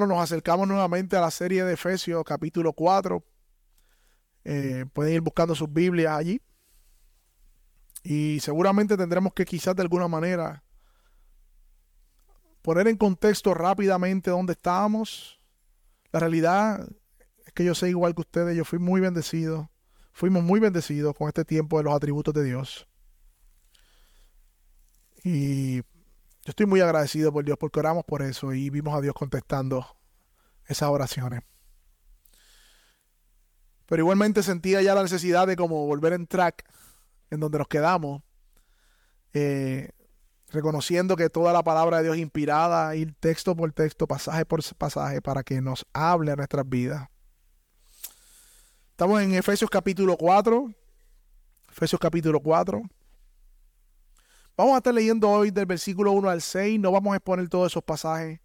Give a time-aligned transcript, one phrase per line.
[0.00, 3.24] nos acercamos nuevamente a la serie de Efesios capítulo 4.
[4.44, 6.40] Eh, pueden ir buscando sus Biblias allí.
[8.02, 10.62] Y seguramente tendremos que quizás de alguna manera
[12.60, 15.40] poner en contexto rápidamente dónde estábamos.
[16.12, 16.86] La realidad
[17.46, 19.70] es que yo sé igual que ustedes, yo fui muy bendecido.
[20.12, 22.86] Fuimos muy bendecidos con este tiempo de los atributos de Dios.
[25.24, 25.82] Y
[26.44, 29.86] yo estoy muy agradecido por Dios porque oramos por eso y vimos a Dios contestando
[30.66, 31.40] esas oraciones.
[33.86, 36.64] Pero igualmente sentía ya la necesidad de como volver en track
[37.30, 38.22] en donde nos quedamos,
[39.32, 39.90] eh,
[40.50, 45.22] reconociendo que toda la palabra de Dios inspirada, ir texto por texto, pasaje por pasaje,
[45.22, 47.08] para que nos hable a nuestras vidas.
[48.90, 50.70] Estamos en Efesios capítulo 4.
[51.70, 52.82] Efesios capítulo 4.
[54.56, 56.78] Vamos a estar leyendo hoy del versículo 1 al 6.
[56.78, 58.40] No vamos a exponer todos esos pasajes,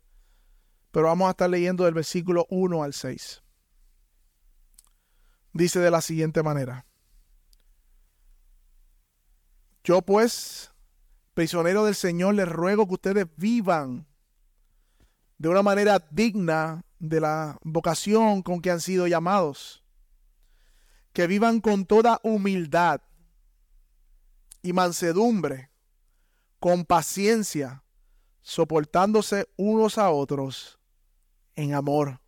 [0.91, 3.43] pero vamos a estar leyendo del versículo 1 al 6.
[5.53, 6.85] Dice de la siguiente manera.
[9.83, 10.71] Yo pues,
[11.33, 14.07] prisionero del Señor, les ruego que ustedes vivan
[15.38, 19.83] de una manera digna de la vocación con que han sido llamados.
[21.13, 23.01] Que vivan con toda humildad
[24.61, 25.69] y mansedumbre,
[26.59, 27.83] con paciencia,
[28.41, 30.79] soportándose unos a otros
[31.55, 32.19] en amor,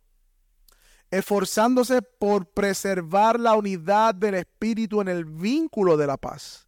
[1.10, 6.66] esforzándose por preservar la unidad del Espíritu en el vínculo de la paz.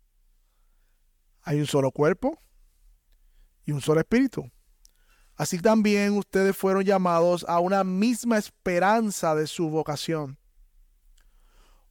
[1.42, 2.38] Hay un solo cuerpo
[3.64, 4.50] y un solo espíritu.
[5.36, 10.38] Así también ustedes fueron llamados a una misma esperanza de su vocación.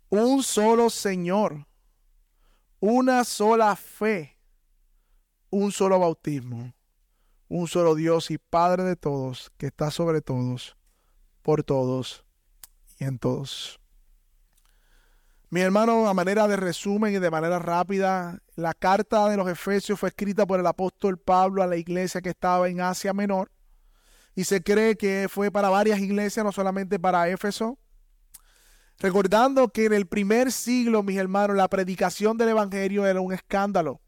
[0.09, 1.67] Un solo Señor,
[2.79, 4.32] una sola fe,
[5.53, 6.73] un solo bautismo,
[7.47, 10.75] un solo Dios y Padre de todos, que está sobre todos,
[11.43, 12.25] por todos
[12.97, 13.79] y en todos.
[15.51, 19.99] Mi hermano, a manera de resumen y de manera rápida, la carta de los Efesios
[19.99, 23.51] fue escrita por el apóstol Pablo a la iglesia que estaba en Asia Menor
[24.33, 27.77] y se cree que fue para varias iglesias, no solamente para Éfeso.
[28.97, 34.01] Recordando que en el primer siglo, mis hermanos, la predicación del Evangelio era un escándalo.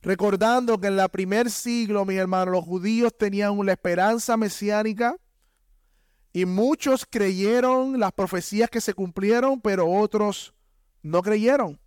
[0.00, 5.16] Recordando que en el primer siglo, mis hermanos, los judíos tenían una esperanza mesiánica
[6.32, 10.54] y muchos creyeron las profecías que se cumplieron, pero otros
[11.02, 11.80] no creyeron.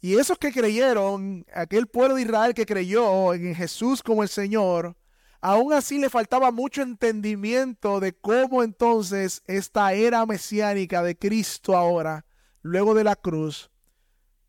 [0.00, 4.96] Y esos que creyeron, aquel pueblo de Israel que creyó en Jesús como el Señor,
[5.40, 12.24] aún así le faltaba mucho entendimiento de cómo entonces esta era mesiánica de Cristo ahora,
[12.62, 13.70] luego de la cruz,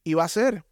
[0.03, 0.68] iba a ser.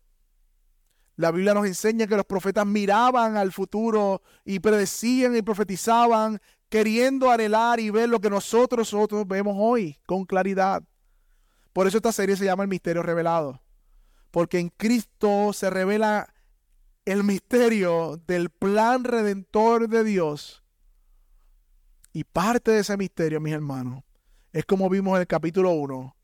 [1.18, 6.40] La Biblia nos enseña que los profetas miraban al futuro y predecían y profetizaban
[6.70, 8.94] queriendo anhelar y ver lo que nosotros,
[9.26, 10.84] vemos hoy con claridad.
[11.74, 13.62] Por eso esta serie se llama El Misterio Revelado.
[14.30, 16.34] Porque en Cristo se revela
[17.06, 20.64] el misterio del plan redentor de Dios.
[22.14, 24.04] Y parte de ese misterio, mis hermanos,
[24.52, 26.16] es como vimos en el capítulo 1,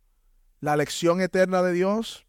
[0.60, 2.26] la lección eterna de Dios,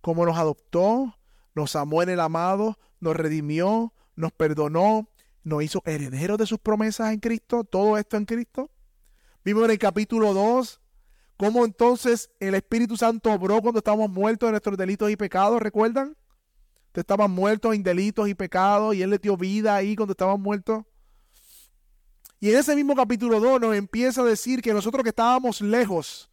[0.00, 1.17] cómo nos adoptó,
[1.58, 5.08] nos amó en el amado, nos redimió, nos perdonó,
[5.42, 8.70] nos hizo herederos de sus promesas en Cristo, todo esto en Cristo.
[9.44, 10.80] Vimos en el capítulo 2
[11.36, 16.16] cómo entonces el Espíritu Santo obró cuando estábamos muertos de nuestros delitos y pecados, ¿recuerdan?
[16.94, 20.84] Estaban muertos en delitos y pecados y Él le dio vida ahí cuando estaban muertos.
[22.40, 26.30] Y en ese mismo capítulo 2 nos empieza a decir que nosotros que estábamos lejos,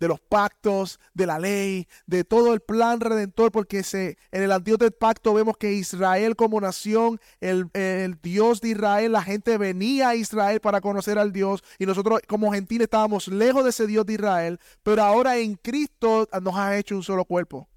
[0.00, 3.84] de los pactos, de la ley, de todo el plan redentor, porque
[4.32, 9.22] en el antiguo pacto vemos que Israel como nación, el, el, Dios de Israel, la
[9.22, 13.70] gente venía a Israel para conocer al Dios y nosotros como gentiles estábamos lejos de
[13.70, 17.68] ese Dios de Israel, pero ahora en Cristo nos ha hecho un solo cuerpo.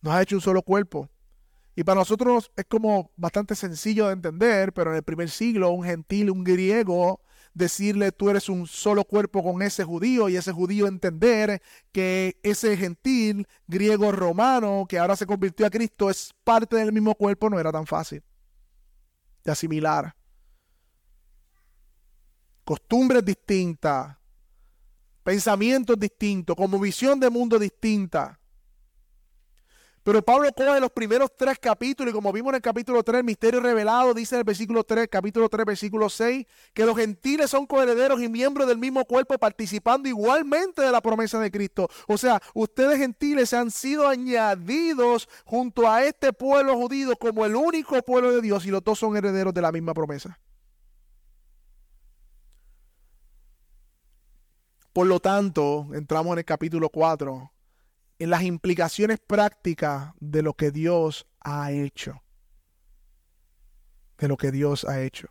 [0.00, 1.10] Nos ha hecho un solo cuerpo.
[1.74, 5.84] Y para nosotros es como bastante sencillo de entender, pero en el primer siglo un
[5.84, 7.20] gentil, un griego,
[7.56, 12.76] decirle tú eres un solo cuerpo con ese judío y ese judío entender que ese
[12.76, 17.58] gentil griego romano que ahora se convirtió a Cristo es parte del mismo cuerpo no
[17.58, 18.22] era tan fácil
[19.42, 20.14] de asimilar.
[22.62, 24.18] Costumbres distintas,
[25.22, 28.38] pensamientos distintos, como visión de mundo distinta.
[30.06, 33.24] Pero Pablo coge los primeros tres capítulos, y como vimos en el capítulo 3, el
[33.24, 37.66] misterio revelado, dice en el versículo 3, capítulo 3, versículo 6, que los gentiles son
[37.66, 41.88] coherederos y miembros del mismo cuerpo, participando igualmente de la promesa de Cristo.
[42.06, 47.56] O sea, ustedes gentiles se han sido añadidos junto a este pueblo judío como el
[47.56, 50.38] único pueblo de Dios, y los dos son herederos de la misma promesa.
[54.92, 57.50] Por lo tanto, entramos en el capítulo 4
[58.18, 62.22] en las implicaciones prácticas de lo que Dios ha hecho.
[64.18, 65.28] De lo que Dios ha hecho.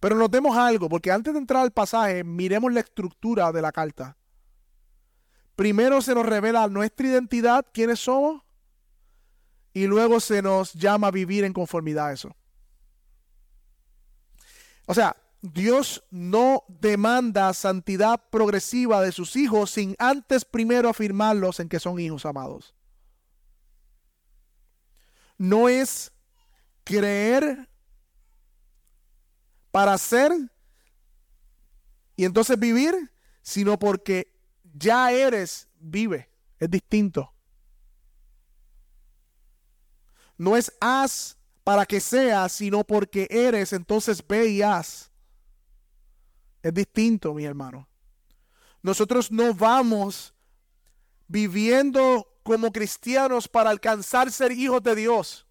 [0.00, 4.16] Pero notemos algo, porque antes de entrar al pasaje, miremos la estructura de la carta.
[5.54, 8.42] Primero se nos revela nuestra identidad, quiénes somos,
[9.74, 12.34] y luego se nos llama a vivir en conformidad a eso.
[14.86, 21.68] O sea, Dios no demanda santidad progresiva de sus hijos sin antes primero afirmarlos en
[21.68, 22.74] que son hijos amados.
[25.36, 26.12] No es
[26.84, 27.68] creer
[29.72, 30.32] para ser
[32.14, 32.94] y entonces vivir,
[33.42, 34.32] sino porque
[34.74, 36.30] ya eres, vive.
[36.60, 37.34] Es distinto.
[40.38, 45.11] No es haz para que seas, sino porque eres, entonces ve y haz.
[46.62, 47.88] Es distinto, mi hermano.
[48.82, 50.34] Nosotros no vamos
[51.26, 55.46] viviendo como cristianos para alcanzar ser hijos de Dios.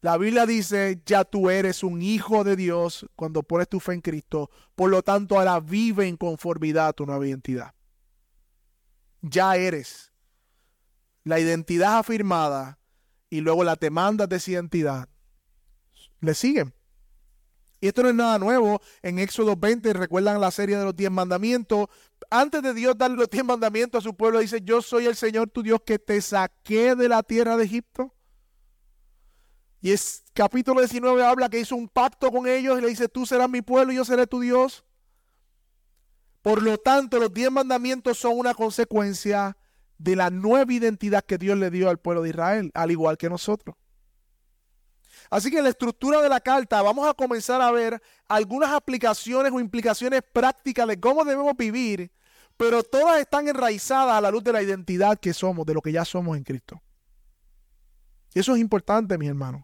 [0.00, 4.00] La Biblia dice, ya tú eres un hijo de Dios cuando pones tu fe en
[4.00, 4.50] Cristo.
[4.76, 7.74] Por lo tanto, ahora vive en conformidad a tu nueva identidad.
[9.22, 10.12] Ya eres.
[11.24, 12.78] La identidad afirmada
[13.28, 15.08] y luego la demanda de esa identidad.
[16.20, 16.77] Le siguen.
[17.80, 18.80] Y esto no es nada nuevo.
[19.02, 21.86] En Éxodo 20, recuerdan la serie de los diez mandamientos.
[22.30, 25.50] Antes de Dios darle los diez mandamientos a su pueblo, dice, yo soy el Señor
[25.50, 28.12] tu Dios que te saqué de la tierra de Egipto.
[29.80, 33.26] Y es capítulo 19 habla que hizo un pacto con ellos y le dice, tú
[33.26, 34.84] serás mi pueblo y yo seré tu Dios.
[36.42, 39.56] Por lo tanto, los diez mandamientos son una consecuencia
[39.98, 43.28] de la nueva identidad que Dios le dio al pueblo de Israel, al igual que
[43.28, 43.76] nosotros.
[45.30, 49.52] Así que en la estructura de la carta vamos a comenzar a ver algunas aplicaciones
[49.52, 52.10] o implicaciones prácticas de cómo debemos vivir,
[52.56, 55.92] pero todas están enraizadas a la luz de la identidad que somos, de lo que
[55.92, 56.80] ya somos en Cristo.
[58.34, 59.62] Eso es importante, mis hermanos.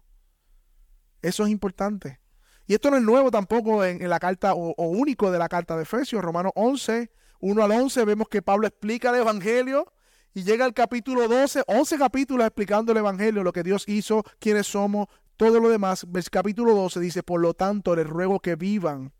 [1.21, 2.19] Eso es importante.
[2.67, 5.83] Y esto no es nuevo tampoco en, la carta o, único de la carta de
[5.83, 9.91] Efesios, Romanos 11, 1 al 11, vemos que Pablo explica el Evangelio
[10.33, 14.67] y llega al capítulo 12, 11 capítulos explicando el Evangelio, lo que Dios hizo, quiénes
[14.67, 15.07] somos,
[15.37, 16.05] todo lo demás.
[16.13, 19.13] El capítulo 12 dice, por lo tanto, les ruego que vivan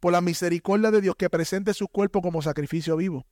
[0.00, 3.26] por la misericordia de Dios, que presente su cuerpo como sacrificio vivo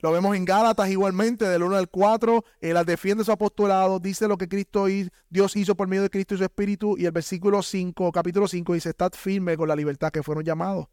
[0.00, 2.44] lo vemos en Gálatas igualmente, del 1 al 4.
[2.60, 4.86] Él defiende su apostolado, dice lo que Cristo
[5.30, 6.96] Dios hizo por medio de Cristo y su Espíritu.
[6.98, 10.86] Y el versículo 5, capítulo 5, dice: Estad firme con la libertad que fueron llamados.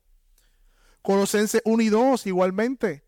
[1.01, 3.02] Colosenses 1 y 2, igualmente.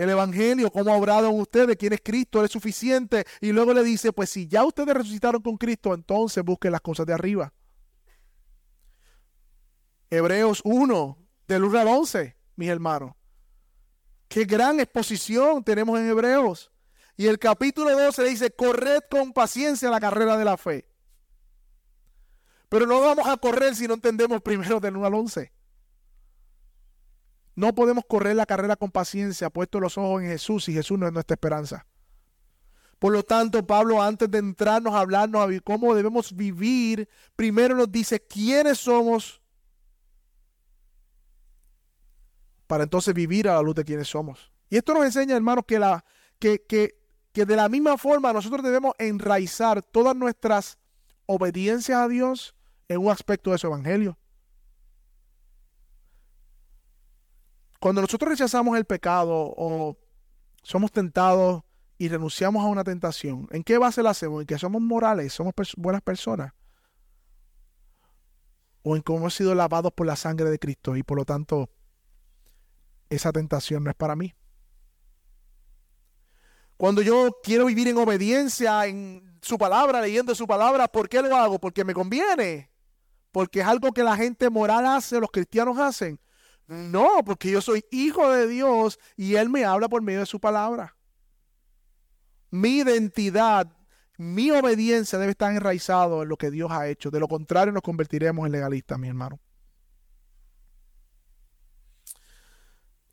[0.00, 3.26] El Evangelio, cómo ha obrado en ustedes, quién es Cristo, es suficiente.
[3.38, 7.04] Y luego le dice: Pues si ya ustedes resucitaron con Cristo, entonces busquen las cosas
[7.04, 7.52] de arriba.
[10.08, 13.12] Hebreos 1, del 1 al 11, mis hermanos.
[14.26, 16.72] Qué gran exposición tenemos en Hebreos.
[17.18, 20.88] Y el capítulo 12 dice, corred con paciencia la carrera de la fe.
[22.70, 25.52] Pero no vamos a correr si no entendemos primero del 1 al 11.
[27.54, 31.06] No podemos correr la carrera con paciencia, puesto los ojos en Jesús y Jesús no
[31.06, 31.86] es nuestra esperanza.
[32.98, 37.90] Por lo tanto, Pablo, antes de entrarnos a hablarnos a cómo debemos vivir, primero nos
[37.90, 39.40] dice quiénes somos
[42.66, 44.52] para entonces vivir a la luz de quienes somos.
[44.68, 46.04] Y esto nos enseña, hermanos, que, la,
[46.38, 47.00] que, que,
[47.32, 50.78] que de la misma forma nosotros debemos enraizar todas nuestras
[51.26, 52.54] obediencias a Dios
[52.86, 54.18] en un aspecto de su evangelio.
[57.80, 59.98] Cuando nosotros rechazamos el pecado o
[60.62, 61.62] somos tentados
[61.98, 64.42] y renunciamos a una tentación, ¿en qué base la hacemos?
[64.42, 66.52] ¿En que somos morales, somos buenas personas?
[68.82, 71.68] ¿O en cómo hemos sido lavados por la sangre de Cristo y por lo tanto
[73.10, 74.34] esa tentación no es para mí.
[76.76, 81.36] Cuando yo quiero vivir en obediencia en su palabra, leyendo su palabra, ¿por qué lo
[81.36, 81.58] hago?
[81.58, 82.70] Porque me conviene.
[83.32, 86.18] Porque es algo que la gente moral hace, los cristianos hacen.
[86.70, 90.38] No, porque yo soy hijo de Dios y Él me habla por medio de su
[90.38, 90.96] palabra.
[92.52, 93.66] Mi identidad,
[94.16, 97.10] mi obediencia debe estar enraizado en lo que Dios ha hecho.
[97.10, 99.40] De lo contrario, nos convertiremos en legalistas, mi hermano.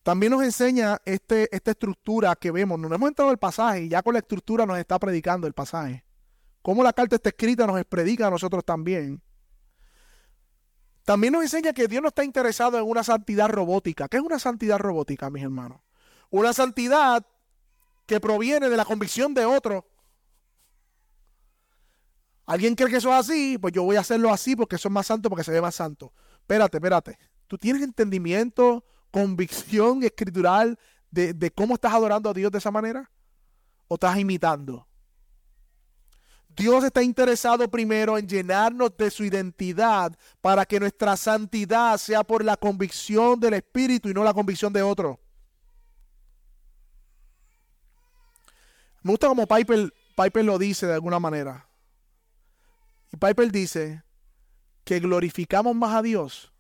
[0.03, 2.79] También nos enseña este, esta estructura que vemos.
[2.79, 6.05] No hemos entrado el pasaje y ya con la estructura nos está predicando el pasaje.
[6.61, 9.19] Cómo la carta está escrita nos predica a nosotros también.
[11.07, 14.09] También nos enseña que Dios no está interesado en una santidad robótica.
[14.09, 15.79] ¿Qué es una santidad robótica, mis hermanos?
[16.29, 17.25] Una santidad
[18.05, 19.87] que proviene de la convicción de otro.
[22.45, 23.57] ¿Alguien cree que eso es así?
[23.57, 25.75] Pues yo voy a hacerlo así porque eso es más santo, porque se ve más
[25.75, 26.11] santo.
[26.41, 27.17] Espérate, espérate.
[27.47, 30.77] ¿Tú tienes entendimiento convicción escritural
[31.09, 33.09] de, de cómo estás adorando a Dios de esa manera?
[33.87, 34.86] ¿O estás imitando?
[36.57, 42.43] Dios está interesado primero en llenarnos de su identidad para que nuestra santidad sea por
[42.43, 45.19] la convicción del Espíritu y no la convicción de otro.
[49.03, 51.69] Me gusta como Piper, Piper lo dice de alguna manera.
[53.13, 54.01] Y Piper dice
[54.83, 56.51] que glorificamos más a Dios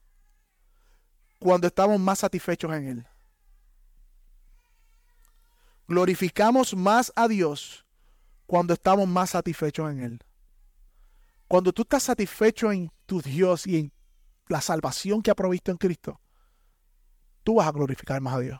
[1.39, 3.07] cuando estamos más satisfechos en Él.
[5.87, 7.86] Glorificamos más a Dios
[8.47, 10.19] cuando estamos más satisfechos en Él.
[11.47, 13.93] Cuando tú estás satisfecho en tu Dios y en
[14.47, 16.19] la salvación que ha provisto en Cristo,
[17.43, 18.59] tú vas a glorificar más a Dios.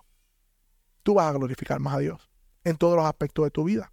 [1.04, 2.30] Tú vas a glorificar más a Dios
[2.64, 3.92] en todos los aspectos de tu vida.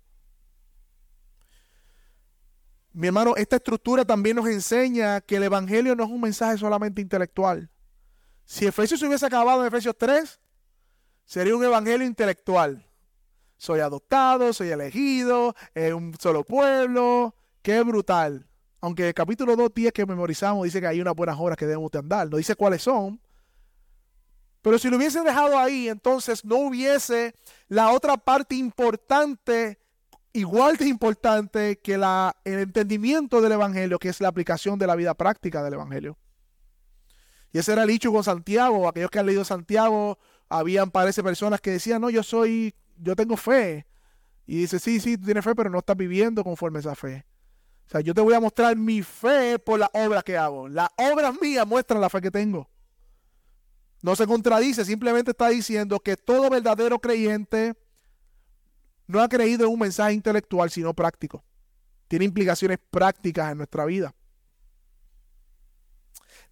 [2.92, 7.00] Mi hermano, esta estructura también nos enseña que el Evangelio no es un mensaje solamente
[7.00, 7.70] intelectual.
[8.44, 10.40] Si Efesios se hubiese acabado en Efesios 3,
[11.24, 12.84] sería un Evangelio intelectual
[13.56, 18.46] soy adoptado, soy elegido, es un solo pueblo, qué brutal.
[18.80, 21.90] Aunque el capítulo 2, 10 que memorizamos dice que hay unas buenas horas que debemos
[21.90, 23.20] de andar, no dice cuáles son.
[24.61, 27.34] Pero si lo hubiese dejado ahí, entonces no hubiese
[27.68, 29.78] la otra parte importante,
[30.32, 34.96] igual de importante que la, el entendimiento del Evangelio, que es la aplicación de la
[34.96, 36.16] vida práctica del Evangelio.
[37.52, 38.88] Y ese era el dicho con Santiago.
[38.88, 40.18] Aquellos que han leído Santiago,
[40.49, 43.86] habían, parece, personas que decían, no, yo soy yo tengo fe.
[44.46, 47.24] Y dice, sí, sí, tú tienes fe, pero no estás viviendo conforme esa fe.
[47.86, 50.68] O sea, yo te voy a mostrar mi fe por la obra que hago.
[50.68, 52.68] Las obras mías muestran la fe que tengo.
[54.02, 57.74] No se contradice, simplemente está diciendo que todo verdadero creyente
[59.06, 61.44] no ha creído en un mensaje intelectual, sino práctico.
[62.08, 64.14] Tiene implicaciones prácticas en nuestra vida.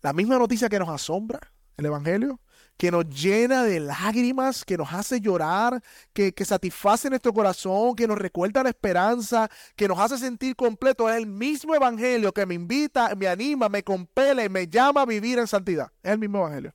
[0.01, 1.41] La misma noticia que nos asombra,
[1.77, 2.41] el Evangelio,
[2.77, 8.19] que nos llena de lágrimas, que nos hace llorar, que, satisface nuestro corazón, que nos
[8.19, 11.09] recuerda la esperanza, que nos hace sentir completo.
[11.09, 15.39] Es el mismo evangelio que me invita, me anima, me compele, me llama a vivir
[15.39, 15.93] en santidad.
[16.03, 16.75] Es el mismo evangelio.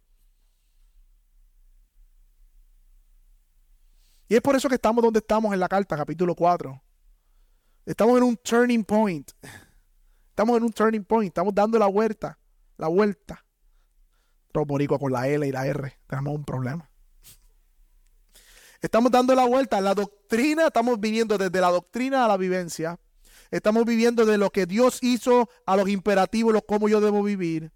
[4.29, 6.81] Y es por eso que estamos donde estamos en la carta, capítulo 4.
[7.85, 9.31] Estamos en un turning point.
[10.29, 11.29] Estamos en un turning point.
[11.29, 12.37] Estamos dando la vuelta.
[12.77, 13.46] La vuelta
[14.65, 15.97] boricua con la L y la R.
[16.07, 16.89] Tenemos un problema.
[18.81, 19.81] Estamos dando la vuelta.
[19.81, 22.99] La doctrina, estamos viviendo desde la doctrina a la vivencia.
[23.49, 27.71] Estamos viviendo de lo que Dios hizo a los imperativos, los cómo yo debo vivir.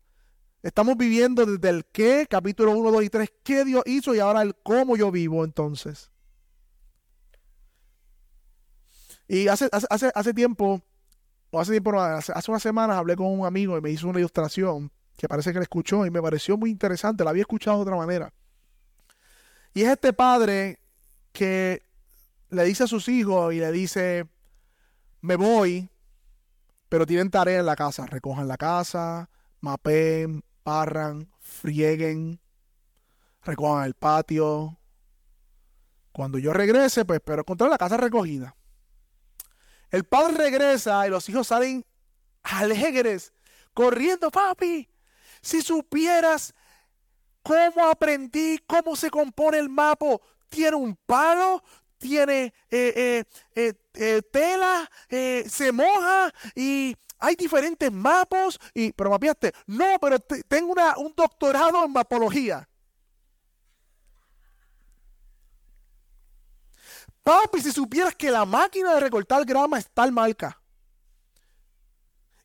[0.63, 4.41] Estamos viviendo desde el qué, capítulo 1, 2 y 3, qué Dios hizo y ahora
[4.41, 6.11] el cómo yo vivo entonces.
[9.27, 10.81] Y hace, hace, hace tiempo,
[11.49, 14.19] o hace tiempo, hace, hace unas semanas hablé con un amigo y me hizo una
[14.19, 17.83] ilustración que parece que la escuchó y me pareció muy interesante, la había escuchado de
[17.83, 18.33] otra manera.
[19.73, 20.79] Y es este padre
[21.31, 21.83] que
[22.49, 24.27] le dice a sus hijos y le dice,
[25.21, 25.89] me voy,
[26.89, 29.29] pero tienen tarea en la casa, recojan la casa,
[29.61, 32.41] mapeen, barran, frieguen,
[33.43, 34.77] recojan el patio.
[36.11, 38.55] Cuando yo regrese, pues espero encontrar la casa recogida.
[39.89, 41.85] El padre regresa y los hijos salen
[42.43, 43.33] alegres,
[43.73, 44.89] corriendo, papi,
[45.41, 46.53] si supieras
[47.43, 50.17] cómo aprendí, cómo se compone el mapa,
[50.49, 51.63] tiene un palo,
[51.97, 53.23] tiene eh,
[53.55, 58.59] eh, eh, tela, se moja y hay diferentes mapas.
[58.73, 62.67] Y, pero mapeaste, no, pero tengo un doctorado en mapología.
[67.23, 70.59] Papi, si supieras que la máquina de recortar grama está en marca.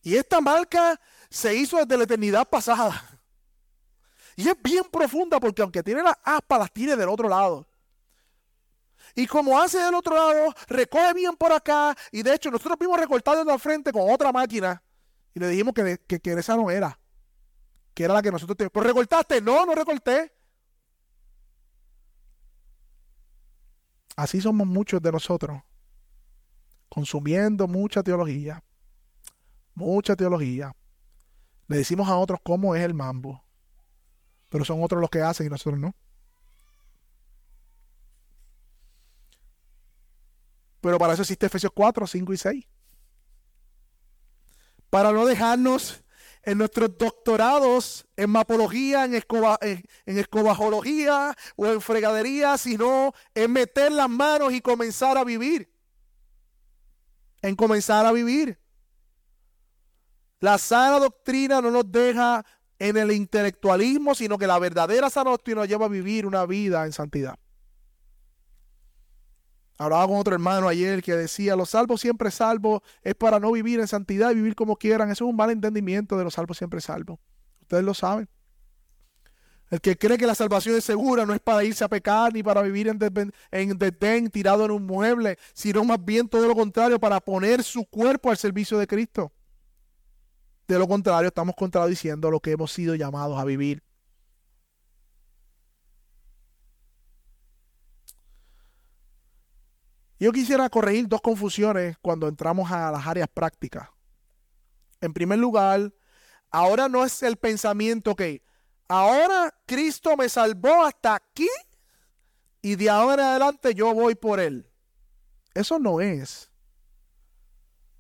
[0.03, 1.01] Y esta marca
[1.31, 3.03] se hizo desde la eternidad pasada.
[4.37, 7.67] Y es bien profunda porque aunque tiene las aspas, las tiene del otro lado.
[9.15, 11.97] Y como hace del otro lado, recoge bien por acá.
[12.13, 14.83] Y de hecho, nosotros vimos recortado en la frente con otra máquina.
[15.35, 16.99] Y le dijimos que, que, esa no era.
[17.95, 18.73] Que era la que nosotros teníamos.
[18.73, 19.41] ¿Pues recortaste?
[19.41, 20.33] No, no recorté.
[24.17, 25.63] Así somos muchos de nosotros.
[26.91, 28.63] Consumiendo mucha teología.
[29.75, 30.75] Mucha teología.
[31.69, 33.45] Le decimos a otros cómo es el mambo.
[34.49, 35.95] Pero son otros los que hacen y nosotros no.
[40.81, 42.65] Pero para eso existe Efesios 4, 5 y 6.
[44.89, 46.05] Para no dejarnos
[46.47, 53.91] en nuestros doctorados en mapología, en, escoba, en, escobajología o en fregadería, sino en meter
[53.91, 55.69] las manos y comenzar a vivir.
[57.43, 58.61] En comenzar a vivir.
[60.41, 62.45] La sana doctrina no nos deja
[62.79, 66.85] en el intelectualismo, sino que la verdadera sana doctrina nos lleva a vivir una vida
[66.85, 67.37] en santidad.
[69.79, 73.79] Hablaba con otro hermano ayer que decía, los salvos siempre salvos es para no vivir
[73.81, 75.11] en santidad y vivir como quieran.
[75.11, 77.19] Eso es un mal entendimiento de los salvos siempre salvos.
[77.61, 78.29] Ustedes lo saben.
[79.69, 82.43] El que cree que la salvación es segura no es para irse a pecar ni
[82.43, 87.21] para vivir en, detén, tirado en un mueble, sino más bien todo lo contrario, para
[87.21, 89.33] poner su cuerpo al servicio de Cristo.
[90.67, 93.83] De lo contrario, estamos contradiciendo lo que hemos sido llamados a vivir.
[100.19, 103.89] Yo quisiera corregir dos confusiones cuando entramos a las áreas prácticas.
[105.01, 105.93] En primer lugar,
[106.51, 108.43] ahora no es el pensamiento que
[108.89, 111.49] ahora Cristo me salvó hasta aquí
[112.63, 114.69] y de ahora en adelante yo voy por él.
[115.55, 116.51] Eso no es.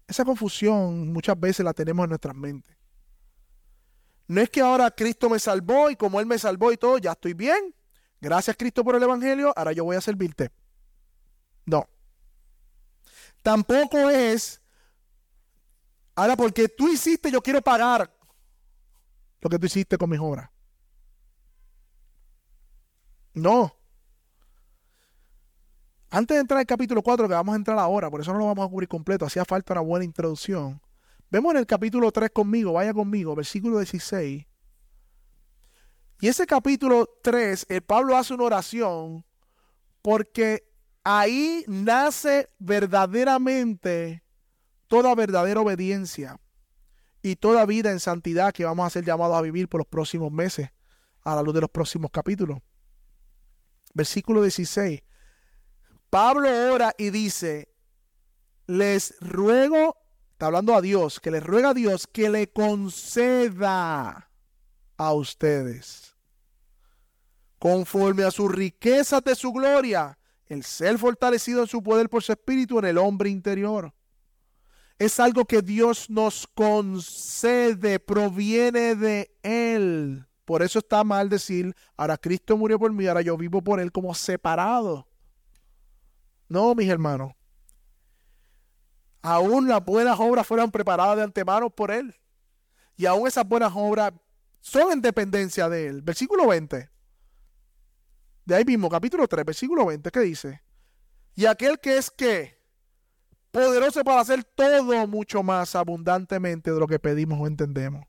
[0.07, 2.77] Esa confusión muchas veces la tenemos en nuestras mentes.
[4.29, 7.13] No es que ahora Cristo me salvó y como Él me salvó y todo, ya
[7.13, 7.75] estoy bien.
[8.21, 10.51] Gracias Cristo por el Evangelio, ahora yo voy a servirte.
[11.65, 11.89] No.
[13.43, 14.61] Tampoco es,
[16.15, 18.13] ahora porque tú hiciste, yo quiero pagar
[19.41, 20.51] lo que tú hiciste con mis obras.
[23.35, 23.76] No.
[26.17, 28.47] Antes de entrar al capítulo 4, que vamos a entrar ahora, por eso no lo
[28.47, 30.81] vamos a cubrir completo, hacía falta una buena introducción.
[31.31, 34.47] Vemos en el capítulo 3 conmigo, vaya conmigo, versículo 16.
[36.23, 39.27] Y ese capítulo 3, el Pablo hace una oración
[40.01, 40.67] porque
[41.05, 44.25] ahí nace verdaderamente
[44.87, 46.41] toda verdadera obediencia
[47.21, 50.33] y toda vida en santidad que vamos a ser llamados a vivir por los próximos
[50.33, 50.71] meses,
[51.25, 52.61] a la luz de los próximos capítulos.
[53.93, 55.03] Versículo 16.
[56.11, 57.69] Pablo ora y dice,
[58.67, 59.97] les ruego,
[60.33, 64.31] está hablando a Dios, que les ruega a Dios que le conceda
[64.97, 66.15] a ustedes,
[67.59, 72.33] conforme a sus riquezas de su gloria, el ser fortalecido en su poder por su
[72.33, 73.93] espíritu en el hombre interior.
[74.99, 80.27] Es algo que Dios nos concede, proviene de Él.
[80.47, 83.93] Por eso está mal decir, ahora Cristo murió por mí, ahora yo vivo por Él
[83.93, 85.07] como separado.
[86.49, 87.33] No, mis hermanos.
[89.23, 92.15] Aún las buenas obras fueron preparadas de antemano por Él.
[92.97, 94.13] Y aún esas buenas obras
[94.61, 96.03] son en dependencia de Él.
[96.03, 96.89] Versículo 20.
[98.45, 100.63] De ahí mismo, capítulo 3, versículo 20, ¿qué dice?
[101.35, 102.57] Y aquel que es que
[103.51, 108.07] poderoso para hacer todo mucho más abundantemente de lo que pedimos o entendemos.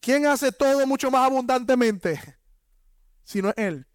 [0.00, 2.20] ¿Quién hace todo mucho más abundantemente?
[3.22, 3.86] Si no es Él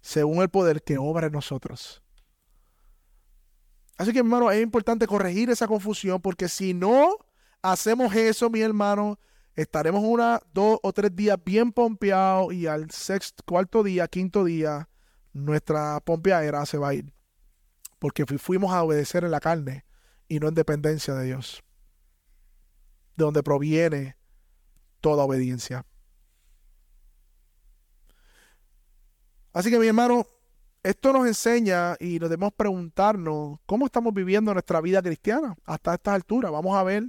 [0.00, 2.02] según el poder que obra en nosotros.
[3.96, 7.16] Así que, hermano, es importante corregir esa confusión porque si no
[7.62, 9.18] hacemos eso, mi hermano,
[9.56, 14.88] estaremos una, dos o tres días bien pompeados y al sexto, cuarto día, quinto día,
[15.32, 17.12] nuestra pompeadera se va a ir.
[17.98, 19.84] Porque fuimos a obedecer en la carne
[20.28, 21.64] y no en dependencia de Dios.
[23.16, 24.16] De donde proviene
[25.00, 25.84] toda obediencia.
[29.52, 30.26] Así que mi hermano,
[30.82, 36.14] esto nos enseña y nos debemos preguntarnos cómo estamos viviendo nuestra vida cristiana hasta estas
[36.14, 36.52] alturas.
[36.52, 37.04] Vamos a ver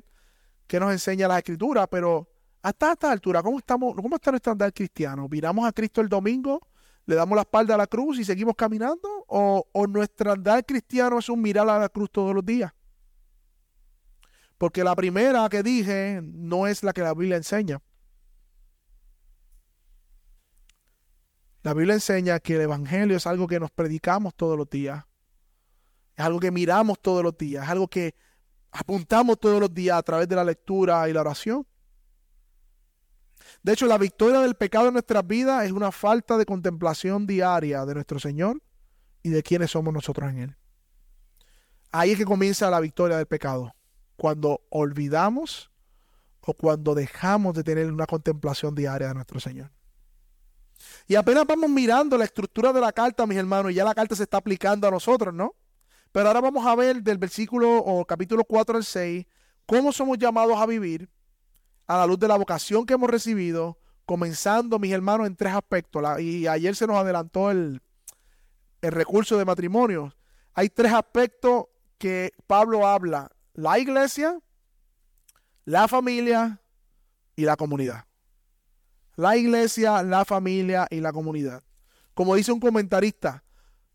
[0.68, 2.28] qué nos enseña la escritura, pero
[2.62, 5.28] hasta esta altura, ¿cómo, estamos, ¿cómo está nuestra andar cristiano?
[5.30, 6.68] ¿Miramos a Cristo el domingo?
[7.06, 9.08] ¿Le damos la espalda a la cruz y seguimos caminando?
[9.28, 12.72] ¿O, o nuestra andar cristiano es un mirar a la cruz todos los días?
[14.58, 17.82] Porque la primera que dije no es la que la Biblia enseña.
[21.62, 25.04] La Biblia enseña que el Evangelio es algo que nos predicamos todos los días.
[26.16, 27.66] Es algo que miramos todos los días.
[27.66, 28.16] Es algo que
[28.72, 31.66] apuntamos todos los días a través de la lectura y la oración.
[33.62, 37.86] De hecho, la victoria del pecado en nuestras vidas es una falta de contemplación diaria
[37.86, 38.62] de nuestro Señor
[39.22, 40.56] y de quiénes somos nosotros en Él.
[41.92, 43.76] Ahí es que comienza la victoria del pecado.
[44.16, 45.72] Cuando olvidamos
[46.42, 49.72] o cuando dejamos de tener una contemplación diaria de nuestro Señor.
[51.10, 54.16] Y apenas vamos mirando la estructura de la carta, mis hermanos, y ya la carta
[54.16, 55.56] se está aplicando a nosotros, ¿no?
[56.12, 59.26] Pero ahora vamos a ver del versículo o capítulo 4 al 6
[59.66, 61.10] cómo somos llamados a vivir
[61.88, 66.04] a la luz de la vocación que hemos recibido, comenzando, mis hermanos, en tres aspectos.
[66.22, 67.82] y ayer se nos adelantó el,
[68.84, 70.14] el recurso de matrimonio.
[70.54, 71.66] Hay tres aspectos
[71.98, 73.32] que Pablo habla.
[73.56, 74.40] La iglesia,
[75.66, 76.62] la familia
[77.36, 78.09] y la comunidad
[79.20, 81.62] la iglesia, la familia y la comunidad.
[82.14, 83.44] Como dice un comentarista,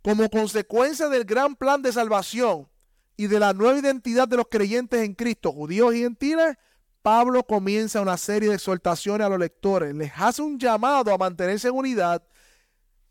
[0.02, 2.68] como consecuencia del gran plan de salvación
[3.16, 6.56] y de la nueva identidad de los creyentes en Cristo, judíos y gentiles,
[7.00, 9.94] Pablo comienza una serie de exhortaciones a los lectores.
[9.94, 12.22] Les hace un llamado a mantenerse en unidad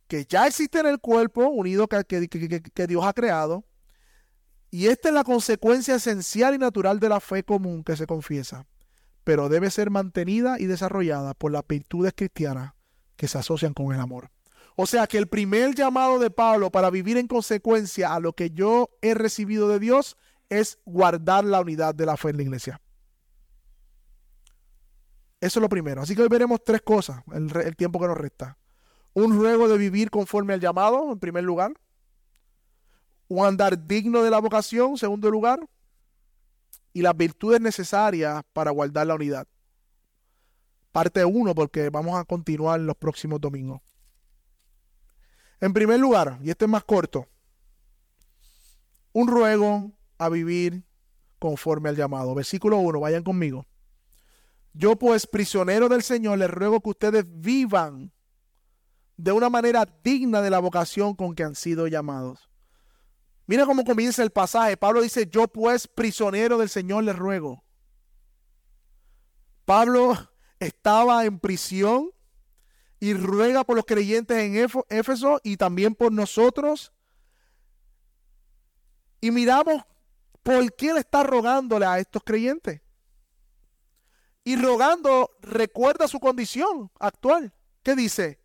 [0.07, 3.63] que ya existe en el cuerpo unido que, que, Dios ha creado.
[4.69, 8.67] Y esta es la consecuencia esencial y natural de la fe común que se confiesa,
[9.23, 12.73] pero debe ser mantenida y desarrollada por las virtudes cristianas
[13.15, 14.29] que se asocian con el amor.
[14.75, 18.49] O sea que el primer llamado de Pablo para vivir en consecuencia a lo que
[18.51, 20.17] yo he recibido de Dios
[20.49, 22.81] es guardar la unidad de la fe en la iglesia.
[25.39, 26.01] Eso es lo primero.
[26.01, 28.57] Así que hoy veremos tres cosas, el, el tiempo que nos resta.
[29.13, 31.73] Un ruego de vivir conforme al llamado, en primer lugar.
[33.27, 35.59] Un andar digno de la vocación, en segundo lugar.
[36.93, 39.47] Y las virtudes necesarias para guardar la unidad.
[40.91, 43.81] Parte uno, porque vamos a continuar los próximos domingos.
[45.59, 47.27] En primer lugar, y este es más corto,
[49.11, 50.83] un ruego a vivir
[51.39, 52.35] conforme al llamado.
[52.35, 53.65] Versículo 1, vayan conmigo.
[54.73, 58.11] Yo pues, prisionero del Señor, les ruego que ustedes vivan
[59.17, 62.49] de una manera digna de la vocación con que han sido llamados.
[63.45, 64.77] Mira cómo comienza el pasaje.
[64.77, 67.63] Pablo dice, yo pues, prisionero del Señor, les ruego.
[69.65, 70.17] Pablo
[70.59, 72.11] estaba en prisión
[72.99, 76.93] y ruega por los creyentes en Éfeso y también por nosotros.
[79.19, 79.83] Y miramos
[80.41, 82.81] por qué le está rogándole a estos creyentes.
[84.45, 87.53] Y rogando, recuerda su condición actual.
[87.81, 88.39] ¿Qué dice?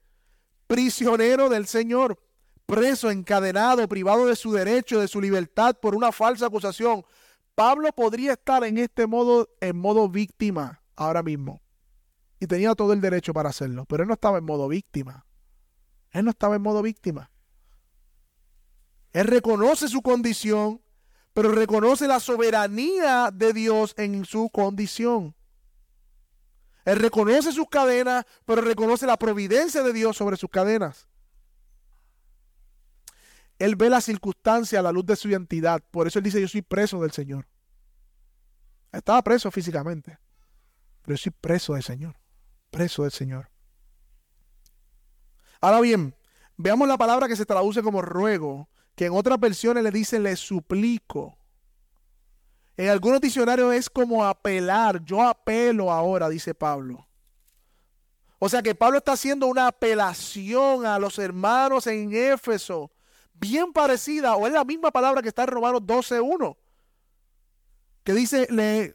[0.66, 2.20] Prisionero del Señor,
[2.68, 7.02] preso, encadenado, privado de su derecho, de su libertad por una falsa acusación.
[7.54, 11.62] Pablo podría estar en este modo, en modo víctima ahora mismo.
[12.38, 15.24] Y tenía todo el derecho para hacerlo, pero él no estaba en modo víctima.
[16.10, 17.30] Él no estaba en modo víctima.
[19.12, 20.82] Él reconoce su condición,
[21.32, 25.34] pero reconoce la soberanía de Dios en su condición.
[26.84, 31.08] Él reconoce sus cadenas, pero reconoce la providencia de Dios sobre sus cadenas.
[33.58, 35.82] Él ve la circunstancia a la luz de su identidad.
[35.90, 37.46] Por eso él dice, yo soy preso del Señor.
[38.92, 40.18] Estaba preso físicamente,
[41.02, 42.16] pero yo soy preso del Señor.
[42.70, 43.50] Preso del Señor.
[45.60, 46.14] Ahora bien,
[46.56, 50.36] veamos la palabra que se traduce como ruego, que en otras versiones le dice le
[50.36, 51.38] suplico.
[52.76, 55.02] En algunos diccionarios es como apelar.
[55.04, 57.08] Yo apelo ahora, dice Pablo.
[58.38, 62.92] O sea que Pablo está haciendo una apelación a los hermanos en Éfeso,
[63.38, 66.56] bien parecida, o es la misma palabra que está en Romanos 12.1,
[68.04, 68.48] que dice,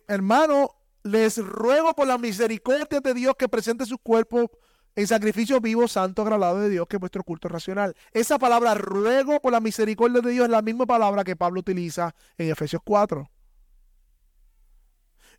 [0.08, 0.72] hermano,
[1.04, 4.52] les ruego por la misericordia de Dios que presente su cuerpo
[4.96, 7.96] en sacrificio vivo, santo, agradado de Dios, que es vuestro culto racional.
[8.12, 12.14] Esa palabra ruego por la misericordia de Dios es la misma palabra que Pablo utiliza
[12.38, 13.30] en Efesios 4.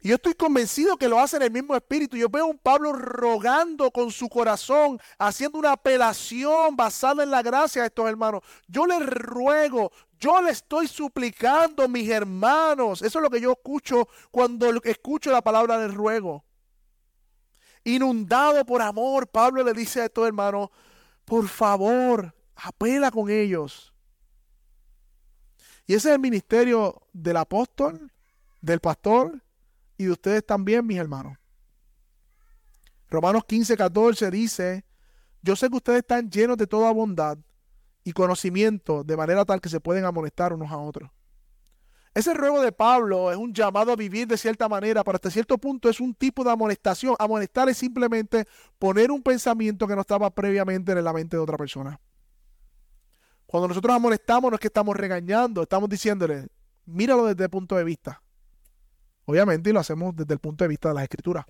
[0.05, 2.15] Y yo estoy convencido que lo hace en el mismo espíritu.
[2.15, 7.41] Yo veo a un Pablo rogando con su corazón, haciendo una apelación basada en la
[7.41, 8.43] gracia a estos hermanos.
[8.69, 9.91] Yo les ruego,
[10.21, 13.01] yo le estoy suplicando, mis hermanos.
[13.01, 16.45] Eso es lo que yo escucho cuando escucho la palabra del ruego.
[17.83, 20.69] Inundado por amor, Pablo le dice a estos hermanos,
[21.25, 23.95] por favor, apela con ellos.
[25.87, 28.13] Y ese es el ministerio del apóstol,
[28.61, 29.41] del pastor
[29.97, 31.37] y de ustedes también, mis hermanos.
[33.09, 34.85] Romanos 15, 14 dice,
[35.43, 37.39] yo sé que ustedes están llenos de toda bondad
[38.03, 41.11] y conocimiento, de manera tal que se pueden amonestar unos a otros.
[42.15, 45.59] Ese ruego de Pablo es un llamado a vivir de cierta manera, pero hasta cierto
[45.59, 47.17] punto es un tipo de amonestación.
[47.19, 48.47] Amonestar es simplemente
[48.79, 52.01] poner un pensamiento que no estaba previamente en la mente de otra persona.
[53.47, 56.47] Cuando nosotros amonestamos no es que estamos regañando, estamos diciéndole,
[56.87, 58.23] míralo desde el punto de vista.
[59.27, 61.45] Obviamente, y lo hacemos desde el punto de vista de las escrituras.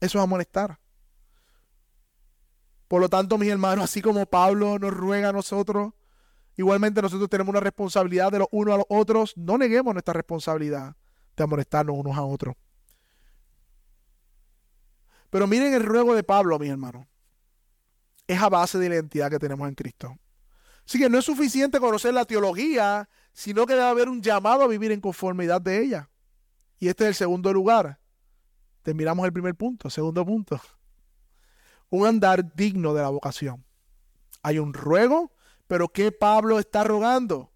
[0.00, 0.78] Eso es amonestar.
[2.88, 5.92] Por lo tanto, mis hermanos, así como Pablo nos ruega a nosotros,
[6.56, 9.36] igualmente nosotros tenemos una responsabilidad de los unos a los otros.
[9.36, 10.96] No neguemos nuestra responsabilidad
[11.36, 12.54] de amonestarnos unos a otros.
[15.30, 17.06] Pero miren el ruego de Pablo, mis hermanos.
[18.26, 20.16] Es a base de la identidad que tenemos en Cristo.
[20.86, 24.68] Así que no es suficiente conocer la teología sino que debe haber un llamado a
[24.68, 26.08] vivir en conformidad de ella.
[26.78, 27.98] Y este es el segundo lugar.
[28.82, 29.90] Terminamos el primer punto.
[29.90, 30.60] Segundo punto.
[31.90, 33.64] Un andar digno de la vocación.
[34.42, 35.32] Hay un ruego,
[35.66, 37.50] pero ¿qué Pablo está rogando?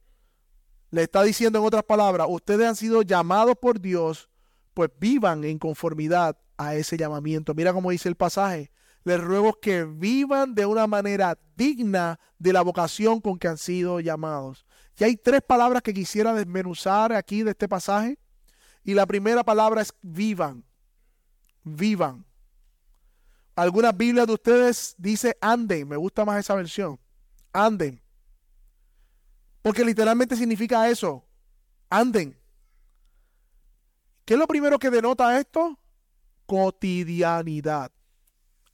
[0.91, 4.29] Le está diciendo en otras palabras, ustedes han sido llamados por Dios,
[4.75, 7.55] pues vivan en conformidad a ese llamamiento.
[7.55, 8.73] Mira cómo dice el pasaje.
[9.05, 14.01] Les ruego que vivan de una manera digna de la vocación con que han sido
[14.01, 14.67] llamados.
[14.99, 18.19] Y hay tres palabras que quisiera desmenuzar aquí de este pasaje.
[18.83, 20.65] Y la primera palabra es vivan.
[21.63, 22.25] Vivan.
[23.55, 25.87] Algunas Biblias de ustedes dice anden.
[25.87, 26.99] Me gusta más esa versión.
[27.53, 28.03] Anden.
[29.63, 31.25] Porque literalmente significa eso.
[31.91, 32.37] Anden.
[34.25, 35.79] ¿Qué es lo primero que denota esto?
[36.47, 37.93] Cotidianidad.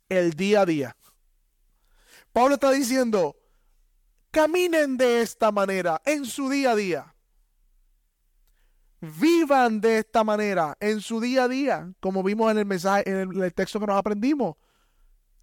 [0.08, 0.96] El día a día.
[2.32, 3.36] Pablo está diciendo,
[4.34, 7.14] caminen de esta manera en su día a día.
[9.00, 13.40] Vivan de esta manera en su día a día, como vimos en el mensaje, en
[13.40, 14.56] el, texto que nos aprendimos.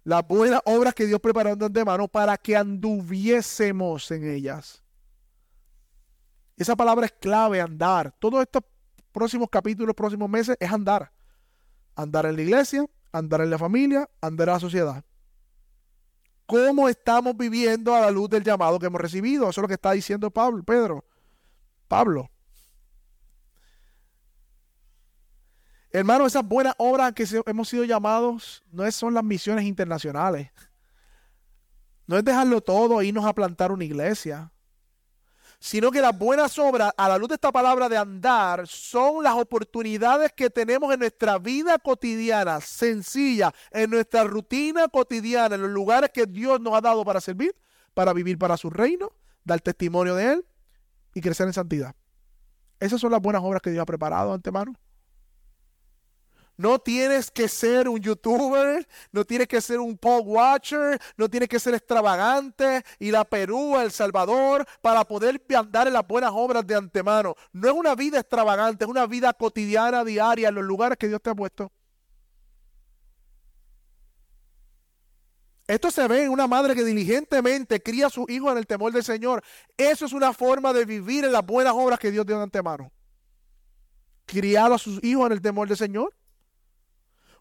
[0.04, 4.82] Las buenas obras que Dios preparó de antemano para que anduviésemos en ellas.
[6.58, 8.14] Esa palabra es clave, andar.
[8.18, 8.62] Todos estos
[9.10, 11.10] próximos capítulos, próximos meses, es andar.
[11.94, 15.04] Andar en la iglesia, andar en la familia, andar en la sociedad.
[16.46, 19.48] ¿Cómo estamos viviendo a la luz del llamado que hemos recibido?
[19.48, 21.04] Eso es lo que está diciendo Pablo, Pedro.
[21.88, 22.30] Pablo.
[25.90, 30.50] Hermano, esas buenas obras que hemos sido llamados no son las misiones internacionales.
[32.06, 34.51] No es dejarlo todo e irnos a plantar una iglesia
[35.62, 39.36] sino que las buenas obras, a la luz de esta palabra de andar, son las
[39.36, 46.10] oportunidades que tenemos en nuestra vida cotidiana, sencilla, en nuestra rutina cotidiana, en los lugares
[46.12, 47.54] que Dios nos ha dado para servir,
[47.94, 49.12] para vivir para su reino,
[49.44, 50.46] dar testimonio de Él
[51.14, 51.94] y crecer en santidad.
[52.80, 54.74] Esas son las buenas obras que Dios ha preparado antemano.
[56.56, 61.48] No tienes que ser un youtuber, no tienes que ser un Paul Watcher, no tienes
[61.48, 66.66] que ser extravagante, ir a Perú, El Salvador, para poder andar en las buenas obras
[66.66, 67.34] de antemano.
[67.52, 71.22] No es una vida extravagante, es una vida cotidiana, diaria, en los lugares que Dios
[71.22, 71.72] te ha puesto.
[75.66, 78.92] Esto se ve en una madre que diligentemente cría a su hijo en el temor
[78.92, 79.42] del Señor.
[79.76, 82.92] Eso es una forma de vivir en las buenas obras que Dios dio de antemano.
[84.26, 86.12] Criado a sus hijos en el temor del Señor.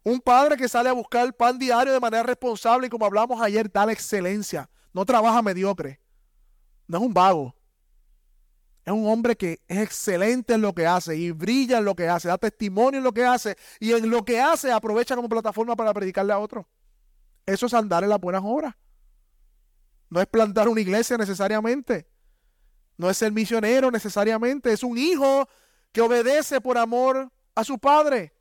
[0.03, 3.41] Un padre que sale a buscar el pan diario de manera responsable y como hablamos
[3.41, 4.69] ayer, da la excelencia.
[4.93, 5.99] No trabaja mediocre.
[6.87, 7.55] No es un vago.
[8.83, 12.07] Es un hombre que es excelente en lo que hace y brilla en lo que
[12.09, 15.75] hace, da testimonio en lo que hace y en lo que hace aprovecha como plataforma
[15.75, 16.65] para predicarle a otros.
[17.45, 18.75] Eso es andar en las buenas obras.
[20.09, 22.07] No es plantar una iglesia necesariamente.
[22.97, 24.73] No es ser misionero necesariamente.
[24.73, 25.47] Es un hijo
[25.91, 28.33] que obedece por amor a su padre.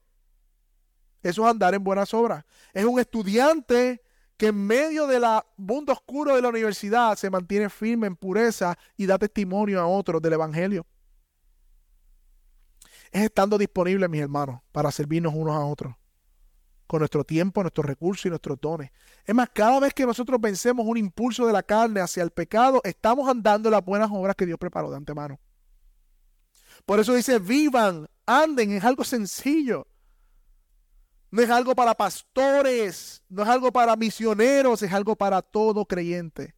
[1.22, 2.44] Eso es andar en buenas obras.
[2.72, 4.02] Es un estudiante
[4.37, 5.22] que en medio del
[5.59, 10.22] mundo oscuro de la universidad se mantiene firme en pureza y da testimonio a otros
[10.22, 10.87] del Evangelio.
[13.12, 15.94] Es estando disponible, mis hermanos, para servirnos unos a otros,
[16.87, 18.90] con nuestro tiempo, nuestros recursos y nuestros dones.
[19.26, 22.80] Es más, cada vez que nosotros vencemos un impulso de la carne hacia el pecado,
[22.85, 25.38] estamos andando en las buenas obras que Dios preparó de antemano.
[26.87, 29.87] Por eso dice, vivan, anden, es algo sencillo.
[31.31, 36.55] No es algo para pastores, no es algo para misioneros, es algo para todo creyente.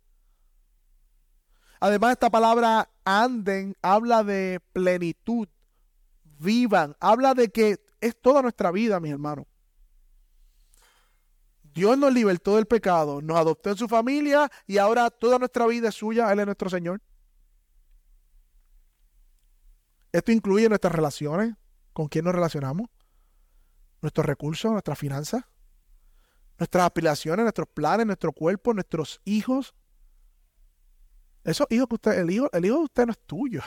[1.78, 5.48] Además, esta palabra anden habla de plenitud,
[6.38, 9.46] vivan, habla de que es toda nuestra vida, mis hermanos.
[11.74, 15.88] Dios nos libertó del pecado, nos adoptó en su familia y ahora toda nuestra vida
[15.88, 17.00] es suya, Él es nuestro Señor.
[20.12, 21.54] Esto incluye nuestras relaciones,
[21.92, 22.88] con quién nos relacionamos,
[24.02, 25.44] nuestros recursos, nuestras finanzas,
[26.58, 29.74] nuestras aspiraciones, nuestros planes, nuestro cuerpo, nuestros hijos.
[31.44, 33.62] Esos hijos que usted, el hijo, el hijo de usted no es tuyo.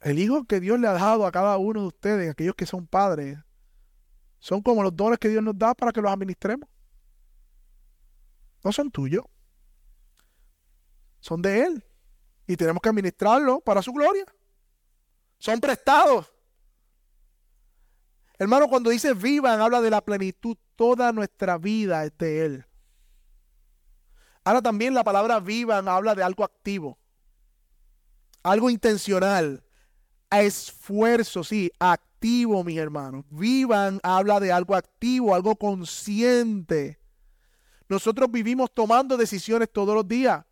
[0.00, 2.86] El hijo que Dios le ha dado a cada uno de ustedes, aquellos que son
[2.86, 3.38] padres,
[4.38, 6.68] son como los dones que Dios nos da para que los administremos.
[8.62, 9.24] No son tuyos.
[11.18, 11.84] Son de Él.
[12.46, 14.24] Y tenemos que administrarlos para su gloria.
[15.38, 16.35] Son prestados.
[18.38, 20.56] Hermano, cuando dice vivan, habla de la plenitud.
[20.76, 22.66] Toda nuestra vida es de Él.
[24.44, 26.98] Ahora también la palabra vivan habla de algo activo.
[28.42, 29.64] Algo intencional.
[30.30, 33.24] A esfuerzo, sí, activo, mis hermanos.
[33.30, 37.00] Vivan habla de algo activo, algo consciente.
[37.88, 40.44] Nosotros vivimos tomando decisiones todos los días.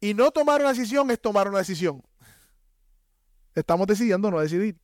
[0.00, 2.02] Y no tomar una decisión es tomar una decisión.
[3.54, 4.78] Estamos decidiendo no decidir.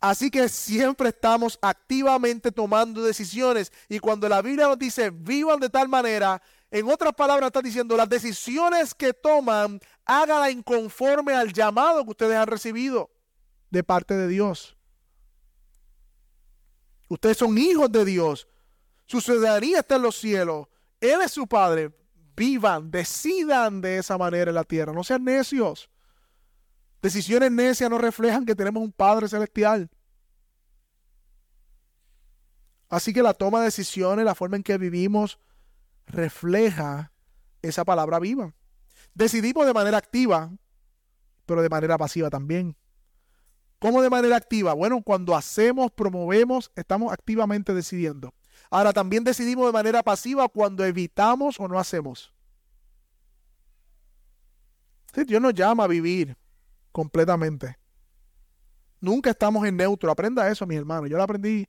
[0.00, 3.72] Así que siempre estamos activamente tomando decisiones.
[3.88, 7.96] Y cuando la Biblia nos dice vivan de tal manera, en otras palabras está diciendo
[7.96, 13.10] las decisiones que toman, háganla inconforme al llamado que ustedes han recibido
[13.70, 14.76] de parte de Dios.
[17.08, 18.48] Ustedes son hijos de Dios.
[19.06, 20.66] Su ciudadanía está en los cielos.
[21.00, 21.92] Él es su Padre.
[22.34, 24.92] Vivan, decidan de esa manera en la tierra.
[24.92, 25.88] No sean necios.
[27.02, 29.90] Decisiones necias no reflejan que tenemos un Padre celestial.
[32.88, 35.38] Así que la toma de decisiones, la forma en que vivimos,
[36.06, 37.12] refleja
[37.62, 38.54] esa palabra viva.
[39.14, 40.52] Decidimos de manera activa,
[41.46, 42.76] pero de manera pasiva también.
[43.78, 44.72] ¿Cómo de manera activa?
[44.72, 48.34] Bueno, cuando hacemos, promovemos, estamos activamente decidiendo.
[48.70, 52.32] Ahora también decidimos de manera pasiva cuando evitamos o no hacemos.
[55.26, 56.36] Dios nos llama a vivir
[56.96, 57.78] completamente.
[59.02, 60.10] Nunca estamos en neutro.
[60.10, 61.10] Aprenda eso, mis hermanos.
[61.10, 61.66] Yo lo aprendí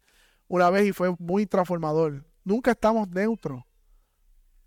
[0.47, 2.25] una vez y fue muy transformador.
[2.45, 3.61] Nunca estamos neutros.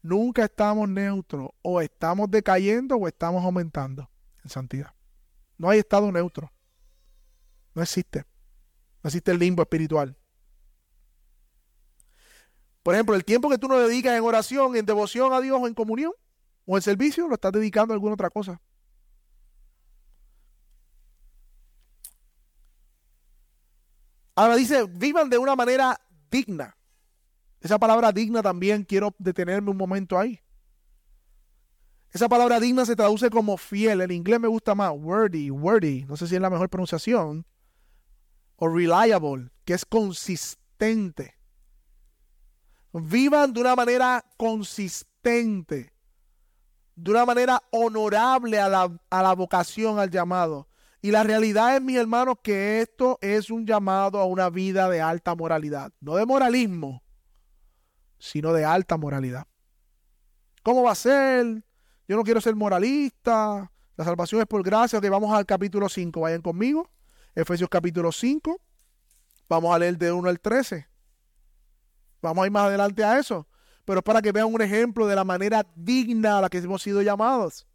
[0.03, 1.49] Nunca estamos neutros.
[1.63, 4.11] O estamos decayendo o estamos aumentando
[4.45, 4.93] en santidad.
[5.57, 6.53] No hay estado neutro.
[7.75, 8.27] No existe.
[9.03, 10.15] No existe el limbo espiritual.
[12.83, 15.67] Por ejemplo, el tiempo que tú no dedicas en oración, en devoción a Dios o
[15.67, 16.13] en comunión
[16.67, 18.61] o en servicio, lo estás dedicando a alguna otra cosa.
[24.35, 26.77] Ahora dice, vivan de una manera digna.
[27.61, 30.41] Esa palabra digna también quiero detenerme un momento ahí.
[32.13, 34.01] Esa palabra digna se traduce como fiel.
[34.01, 34.93] En inglés me gusta más.
[34.97, 36.05] Worthy, worthy.
[36.07, 37.47] No sé si es la mejor pronunciación.
[38.57, 41.37] O reliable, que es consistente.
[42.93, 45.93] Vivan de una manera consistente.
[46.97, 50.70] De una manera honorable a la, a la vocación, al llamado.
[51.03, 55.01] Y la realidad es, mis hermanos, que esto es un llamado a una vida de
[55.01, 55.93] alta moralidad.
[56.01, 57.03] No de moralismo,
[58.19, 59.47] sino de alta moralidad.
[60.63, 61.65] ¿Cómo va a ser?
[62.07, 63.73] Yo no quiero ser moralista.
[63.97, 64.99] La salvación es por gracia.
[64.99, 66.21] Ok, vamos al capítulo 5.
[66.21, 66.91] Vayan conmigo.
[67.35, 68.61] Efesios capítulo 5.
[69.49, 70.87] Vamos a leer de 1 al 13.
[72.21, 73.49] Vamos a ir más adelante a eso.
[73.87, 76.83] Pero es para que vean un ejemplo de la manera digna a la que hemos
[76.83, 77.67] sido llamados.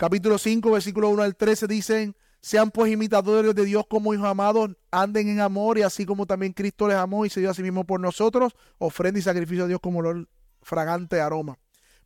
[0.00, 4.70] Capítulo 5, versículo 1 al 13 dicen, sean pues imitadores de Dios como hijos amados,
[4.90, 7.62] anden en amor y así como también Cristo les amó y se dio a sí
[7.62, 10.26] mismo por nosotros, ofrenda y sacrificio a Dios como lo
[10.62, 11.58] fragante aroma.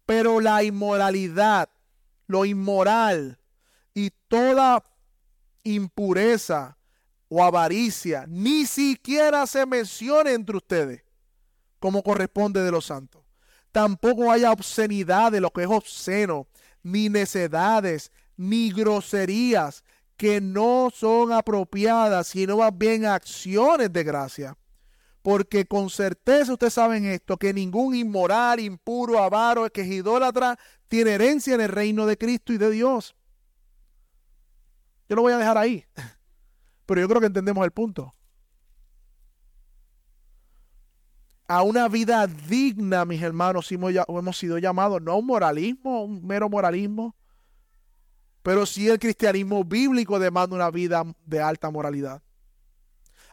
[0.04, 1.68] Pero la inmoralidad,
[2.26, 3.38] lo inmoral
[3.94, 4.82] y toda
[5.62, 6.76] impureza
[7.28, 11.04] o avaricia ni siquiera se mencione entre ustedes
[11.78, 13.22] como corresponde de los santos.
[13.70, 16.48] Tampoco haya obscenidad de lo que es obsceno
[16.84, 19.82] ni necedades, ni groserías
[20.16, 24.56] que no son apropiadas, sino más bien acciones de gracia.
[25.22, 31.12] Porque con certeza ustedes saben esto, que ningún inmoral, impuro, avaro, que es idólatra, tiene
[31.12, 33.16] herencia en el reino de Cristo y de Dios.
[35.08, 35.84] Yo lo voy a dejar ahí.
[36.86, 38.14] Pero yo creo que entendemos el punto.
[41.54, 46.48] A una vida digna, mis hermanos, hemos, hemos sido llamados, no un moralismo, un mero
[46.48, 47.14] moralismo,
[48.42, 52.20] pero sí el cristianismo bíblico demanda una vida de alta moralidad.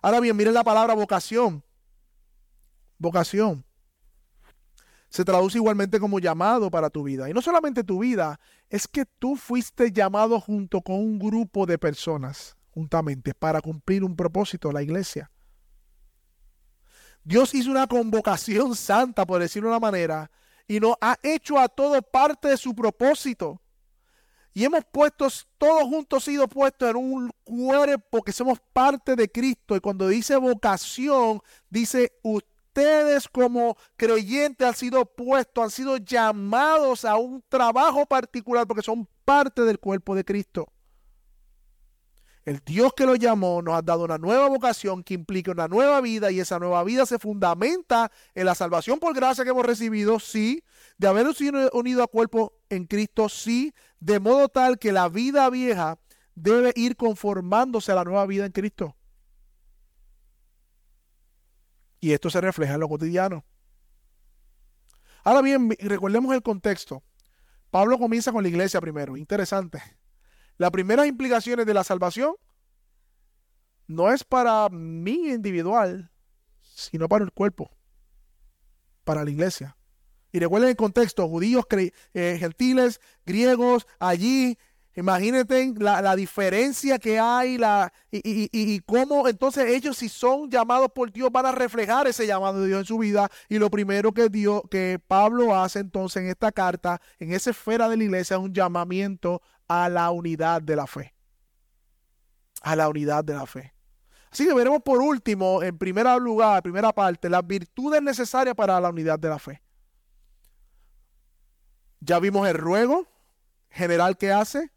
[0.04, 1.64] Ahora bien, miren la palabra vocación.
[3.00, 3.66] Vocación.
[5.10, 7.28] Se traduce igualmente como llamado para tu vida.
[7.28, 11.80] Y no solamente tu vida, es que tú fuiste llamado junto con un grupo de
[11.80, 15.32] personas, juntamente, para cumplir un propósito, la iglesia.
[17.24, 20.32] Dios hizo una convocación santa, por decirlo de una manera,
[20.68, 23.62] y nos ha hecho a todos parte de su propósito.
[24.54, 29.76] Y hemos puesto, todos juntos sido puestos en un cuerpo que somos parte de Cristo.
[29.76, 37.16] Y cuando dice vocación, dice ustedes como creyentes han sido puestos, han sido llamados a
[37.16, 40.68] un trabajo particular porque son parte del cuerpo de Cristo.
[42.44, 46.02] El Dios que lo llamó nos ha dado una nueva vocación que implica una nueva
[46.02, 50.20] vida y esa nueva vida se fundamenta en la salvación por gracia que hemos recibido,
[50.20, 50.64] sí,
[50.98, 55.50] de haber sido unido a cuerpo en Cristo, sí, de modo tal que la vida
[55.52, 56.00] vieja
[56.34, 58.96] debe ir conformándose a la nueva vida en Cristo.
[62.00, 63.46] Y esto se refleja en lo cotidiano.
[65.24, 67.04] Ahora bien, recordemos el contexto.
[67.70, 70.01] Pablo comienza con la iglesia primero, interesante.
[70.58, 72.36] Las primeras implicaciones de la salvación
[73.88, 76.10] no es para mí individual,
[76.62, 77.72] sino para el cuerpo,
[79.04, 79.76] para la iglesia.
[80.32, 81.66] Y recuerden el contexto, judíos,
[82.14, 84.58] eh, gentiles, griegos, allí,
[84.96, 91.12] imagínate la, diferencia que hay la, y, y, cómo entonces ellos si son llamados por
[91.12, 93.30] Dios van a reflejar ese llamado de Dios en su vida.
[93.50, 97.90] Y lo primero que, Dios, que Pablo hace entonces en esta carta, en esa esfera
[97.90, 99.42] de la iglesia, es un llamamiento
[99.72, 101.14] a la unidad de la fe.
[102.62, 103.74] A la unidad de la fe.
[104.32, 108.90] Así que veremos por último, en primer lugar, primera parte, las virtudes necesarias para la
[108.90, 109.62] unidad de la fe.
[112.00, 113.08] Ya vimos el ruego,
[113.70, 114.72] general que hace.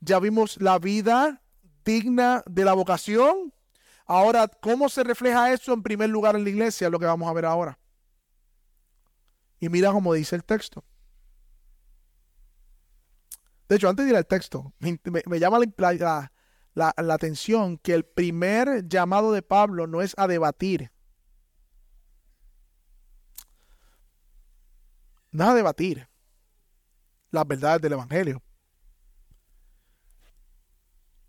[0.00, 1.42] Ya vimos la vida
[1.84, 3.52] digna de la vocación.
[4.06, 6.86] Ahora, ¿cómo se refleja eso en primer lugar en la iglesia?
[6.86, 7.78] Es lo que vamos a ver ahora.
[9.58, 10.84] Y mira cómo dice el texto.
[13.70, 15.60] De hecho, antes de ir al texto, me, llama
[16.74, 20.90] la, atención que el primer llamado de Pablo no es a debatir.
[25.30, 26.08] No es a debatir
[27.30, 28.42] las verdades del Evangelio.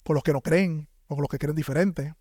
[0.03, 2.15] Con los que no creen o con los que creen diferente.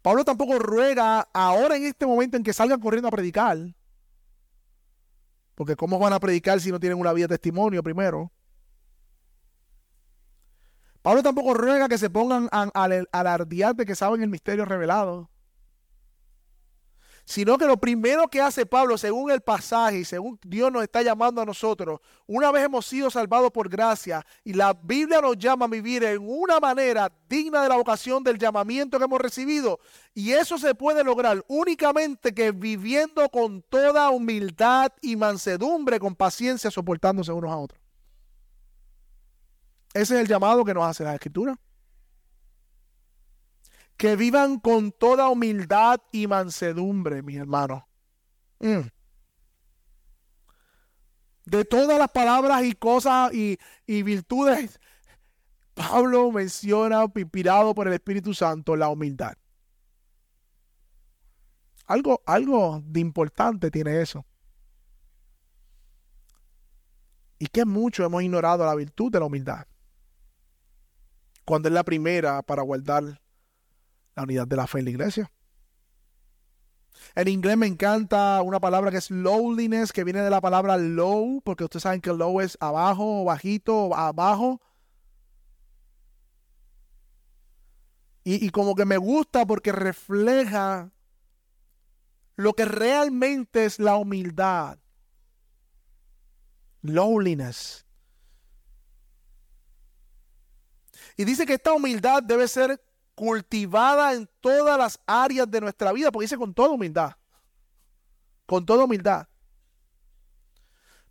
[0.00, 3.58] Pablo tampoco ruega ahora en este momento en que salgan corriendo a predicar.
[5.56, 8.30] Porque ¿cómo van a predicar si no tienen una vida de testimonio primero?
[11.04, 15.28] Pablo tampoco ruega que se pongan al alardear de que saben el misterio revelado.
[17.26, 21.02] Sino que lo primero que hace Pablo, según el pasaje y según Dios nos está
[21.02, 25.66] llamando a nosotros, una vez hemos sido salvados por gracia y la Biblia nos llama
[25.66, 29.80] a vivir en una manera digna de la vocación del llamamiento que hemos recibido.
[30.14, 36.70] Y eso se puede lograr únicamente que viviendo con toda humildad y mansedumbre, con paciencia,
[36.70, 37.83] soportándose unos a otros.
[39.94, 41.56] Ese es el llamado que nos hace la Escritura.
[43.96, 47.84] Que vivan con toda humildad y mansedumbre, mis hermanos.
[48.58, 48.88] Mm.
[51.46, 54.80] De todas las palabras y cosas y, y virtudes,
[55.74, 59.34] Pablo menciona, inspirado por el Espíritu Santo, la humildad.
[61.86, 64.26] Algo, algo de importante tiene eso.
[67.38, 69.66] Y que mucho hemos ignorado la virtud de la humildad
[71.44, 73.20] cuando es la primera para guardar
[74.14, 75.30] la unidad de la fe en la iglesia.
[77.14, 81.40] En inglés me encanta una palabra que es lowliness, que viene de la palabra low,
[81.44, 84.60] porque ustedes saben que low es abajo, bajito, abajo.
[88.22, 90.90] Y, y como que me gusta porque refleja
[92.36, 94.78] lo que realmente es la humildad.
[96.82, 97.83] Lowliness.
[101.16, 102.80] Y dice que esta humildad debe ser
[103.14, 107.12] cultivada en todas las áreas de nuestra vida, porque dice con toda humildad.
[108.46, 109.26] Con toda humildad.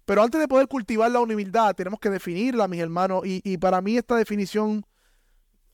[0.05, 3.23] Pero antes de poder cultivar la humildad, tenemos que definirla, mis hermanos.
[3.25, 4.85] Y, para mí esta definición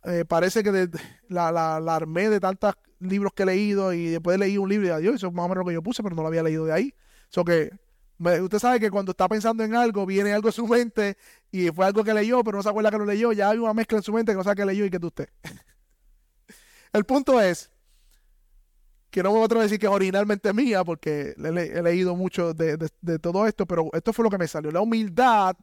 [0.03, 0.89] eh, parece que
[1.27, 5.01] la, la, armé de tantos libros que he leído y después leí un libro de
[5.01, 6.65] Dios, eso es más o menos lo que yo puse, pero no lo había leído
[6.65, 6.93] de ahí.
[7.30, 7.71] Eso que
[8.20, 11.17] usted sabe que cuando está pensando en algo, viene algo en su mente
[11.51, 13.32] y fue algo que leyó, pero no se acuerda que lo leyó.
[13.32, 15.07] Ya hay una mezcla en su mente que no sabe que leyó y que de
[15.07, 15.30] usted.
[16.93, 17.72] El punto es
[19.09, 22.78] que no me voy a decir que es originalmente mía, porque he, leído mucho de,
[23.01, 24.70] de todo esto, pero esto fue lo que me salió.
[24.72, 25.55] La humildad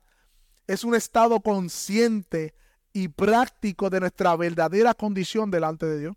[0.66, 2.54] es un estado consciente
[2.92, 6.16] y práctico de nuestra verdadera condición delante de Dios.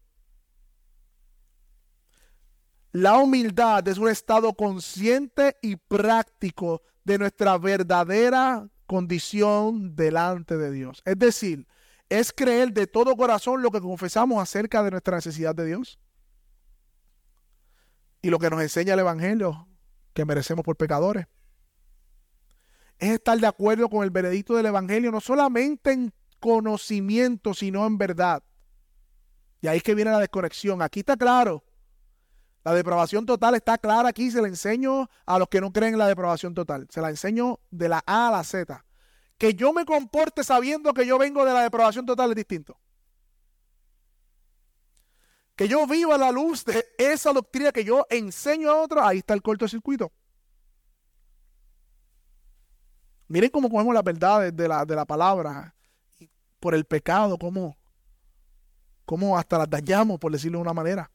[2.92, 11.04] La humildad es un estado consciente y práctico de nuestra verdadera condición delante de Dios.
[11.06, 11.68] Es decir,
[12.10, 16.00] es creer de todo corazón lo que confesamos acerca de nuestra necesidad de Dios.
[18.24, 19.68] Y lo que nos enseña el Evangelio,
[20.14, 21.28] que merecemos por pecadores.
[22.98, 28.00] Es estar de acuerdo con el veredicto del Evangelio, no solamente en conocimiento, sino en
[28.00, 28.44] verdad.
[29.62, 30.82] Y ahí es que viene la desconexión.
[30.82, 31.64] Aquí está claro
[32.64, 36.00] la depravación total está clara aquí, se la enseño a los que no creen en
[36.00, 36.88] la depravación total.
[36.90, 38.84] Se la enseño de la A a la Z.
[39.38, 42.78] Que yo me comporte sabiendo que yo vengo de la depravación total es distinto.
[45.56, 49.34] Que yo viva la luz de esa doctrina que yo enseño a otros, ahí está
[49.34, 50.12] el cortocircuito.
[53.28, 55.76] Miren cómo cogemos las verdades de la, de la palabra
[56.60, 57.78] por el pecado, cómo,
[59.06, 61.10] cómo hasta las dañamos, por decirlo de una manera.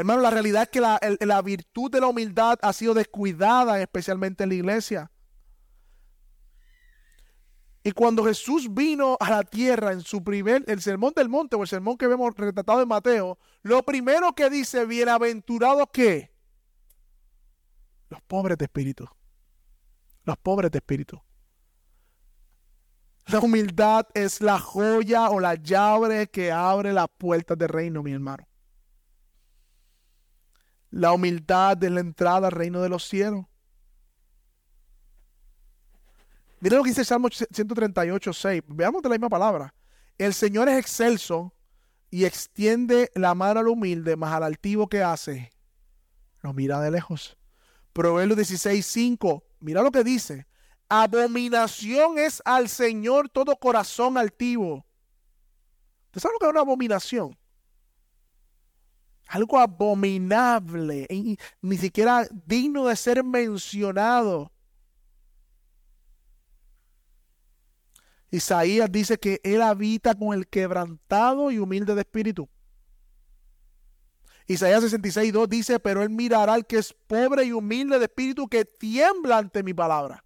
[0.00, 4.48] Hermano, la realidad es que la, virtud de la humildad ha sido descuidada, especialmente en
[4.48, 5.10] la iglesia.
[7.82, 11.60] Y cuando Jesús vino a la tierra en su primer, el sermón del monte o
[11.60, 16.34] el sermón que vemos retratado en Mateo, lo primero que dice, bienaventurados que
[18.08, 19.06] los pobres de espíritu.
[20.24, 21.20] Los pobres de espíritu.
[23.26, 28.12] La humildad es la joya o la llave que abre las puertas del reino, mi
[28.12, 28.49] hermano.
[30.90, 33.46] La humildad de la entrada al reino de los cielos.
[36.60, 38.62] Miren lo que dice Salmo 138, 6.
[38.66, 39.74] Veamos de la misma palabra.
[40.18, 41.54] El Señor es excelso
[42.10, 45.50] y extiende la mano al humilde, más al altivo que hace.
[46.42, 47.38] Lo mira de lejos.
[47.92, 49.44] Proverbios 16, 5.
[49.60, 50.46] Mira lo que dice.
[50.88, 54.84] Abominación es al Señor todo corazón altivo.
[56.06, 57.38] ¿Usted sabe lo que es una abominación?
[59.30, 61.06] Algo abominable,
[61.62, 64.50] ni siquiera digno de ser mencionado.
[68.28, 72.48] Isaías dice que Él habita con el quebrantado y humilde de espíritu.
[74.48, 78.48] Isaías 66, 2 dice, pero Él mirará al que es pobre y humilde de espíritu
[78.48, 80.24] que tiembla ante mi palabra.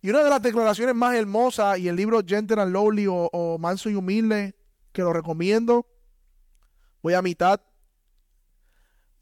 [0.00, 3.90] Y una de las declaraciones más hermosas, y el libro Gentle and Lowly o, Manso
[3.90, 4.54] y Humilde,
[4.92, 5.86] que lo recomiendo,
[7.02, 7.60] voy a mitad,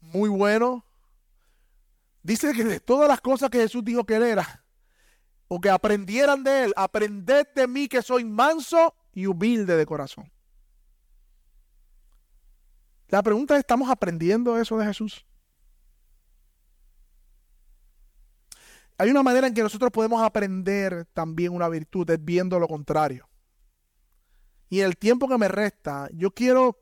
[0.01, 0.85] muy bueno.
[2.23, 4.63] Dice que de todas las cosas que Jesús dijo que él era,
[5.47, 10.31] o que aprendieran de él, aprended de mí que soy manso y humilde de corazón.
[13.07, 15.25] La pregunta es, ¿estamos aprendiendo eso de Jesús?
[18.97, 23.28] Hay una manera en que nosotros podemos aprender también una virtud, es viendo lo contrario.
[24.69, 26.77] Y en el tiempo que me resta, yo quiero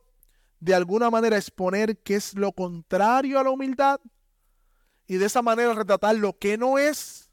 [0.59, 3.99] de alguna manera exponer qué es lo contrario a la humildad
[5.07, 7.31] y de esa manera retratar lo que no es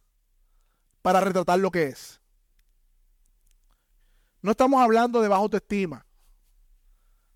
[1.03, 2.21] para retratar lo que es.
[4.43, 6.07] No estamos hablando de baja autoestima.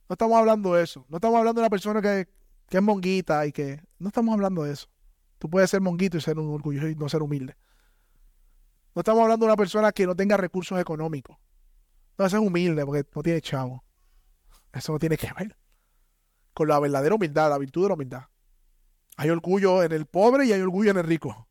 [0.08, 1.04] No estamos hablando de eso.
[1.08, 2.28] No estamos hablando de una persona que,
[2.70, 3.82] es monguita y que...
[3.98, 4.88] No estamos hablando de eso.
[5.38, 7.56] Tú puedes ser monguito y ser un orgulloso y no ser humilde.
[8.94, 11.36] No estamos hablando de una persona que no tenga recursos económicos.
[12.18, 13.84] No, eso es humilde porque no tiene chavo.
[14.72, 15.56] Eso no tiene que ver
[16.58, 18.22] con la verdadera humildad, la virtud de la humildad.
[19.16, 21.46] Hay orgullo en el pobre y hay orgullo en el rico.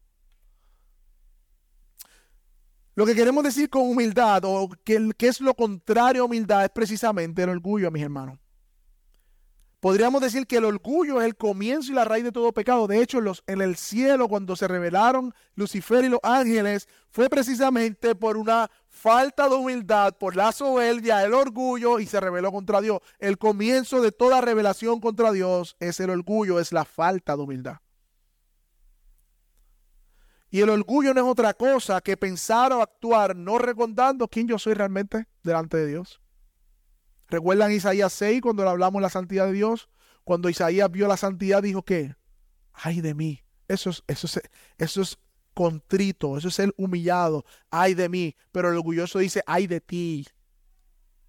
[2.93, 7.41] Lo que queremos decir con humildad, o que, es lo contrario a humildad, es precisamente
[7.43, 8.37] el orgullo, mis hermanos.
[9.79, 12.85] Podríamos decir que el orgullo es el comienzo y la raíz de todo pecado.
[12.87, 18.13] De hecho, los, en el cielo, cuando se revelaron Lucifer y los ángeles, fue precisamente
[18.13, 22.99] por una falta de humildad, por la soberbia, el orgullo, y se rebeló contra Dios.
[23.19, 27.77] El comienzo de toda revelación contra Dios es el orgullo, es la falta de humildad.
[30.49, 34.57] Y el orgullo no es otra cosa que pensar o actuar no recordando quién yo
[34.57, 36.21] soy realmente delante de Dios.
[37.27, 39.89] ¿Recuerdan Isaías 6 cuando le hablamos de la santidad de Dios?
[40.23, 42.15] Cuando Isaías vio la santidad dijo que,
[42.73, 44.41] ay de mí, eso es, eso es,
[44.77, 45.19] eso es
[45.57, 50.27] contrito, eso es el humillado, ay de mí, pero el orgulloso dice, ay de ti.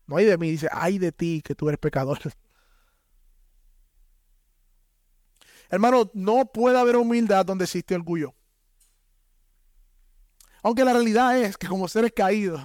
[0.06, 2.18] No hay de mí, dice, ay de ti, que tú eres pecador.
[5.70, 8.34] Hermano, no puede haber humildad donde existe orgullo.
[10.62, 12.60] Aunque la realidad es que como seres caídos,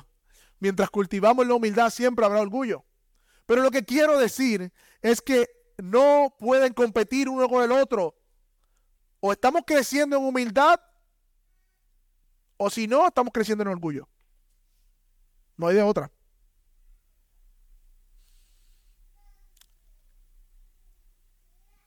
[0.60, 2.84] mientras cultivamos la humildad siempre habrá orgullo.
[3.46, 5.48] Pero lo que quiero decir es que
[5.78, 8.18] no pueden competir uno con el otro.
[9.22, 10.78] O estamos creciendo en humildad,
[12.58, 14.08] o si no, estamos creciendo en orgullo.
[15.58, 16.12] No hay de otra.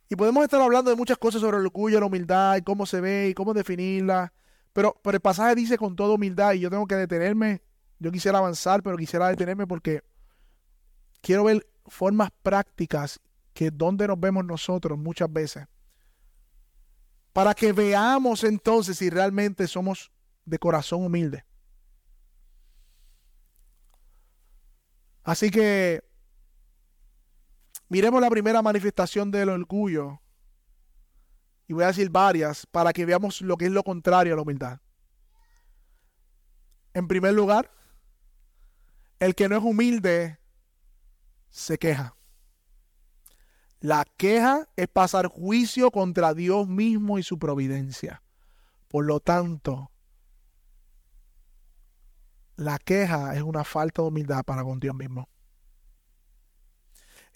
[0.08, 3.00] Y podemos estar hablando de muchas cosas sobre el orgullo, la humildad, y cómo se
[3.00, 4.32] ve, y cómo definirla.
[4.72, 7.62] Pero, el pasaje dice con toda humildad y yo tengo que detenerme.
[7.98, 10.02] Yo quisiera avanzar, pero quisiera detenerme porque
[11.22, 13.18] quiero ver formas prácticas
[13.52, 15.66] que donde nos vemos nosotros muchas veces.
[17.32, 20.12] Para que veamos entonces si realmente somos
[20.46, 21.44] de corazón humilde.
[25.22, 26.02] Así que
[27.88, 30.20] miremos la primera manifestación del orgullo
[31.66, 34.42] y voy a decir varias para que veamos lo que es lo contrario a la
[34.42, 34.80] humildad.
[36.94, 37.70] En primer lugar,
[39.18, 40.38] el que no es humilde
[41.50, 42.16] se queja.
[43.80, 48.22] La queja es pasar juicio contra Dios mismo y su providencia.
[48.88, 49.90] Por lo tanto,
[52.56, 55.28] la queja es una falta de humildad para con Dios mismo.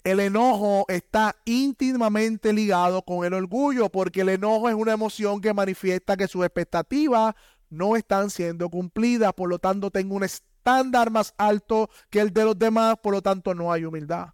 [0.03, 5.53] El enojo está íntimamente ligado con el orgullo, porque el enojo es una emoción que
[5.53, 7.35] manifiesta que sus expectativas
[7.69, 12.45] no están siendo cumplidas, por lo tanto tengo un estándar más alto que el de
[12.45, 14.29] los demás, por lo tanto no hay humildad.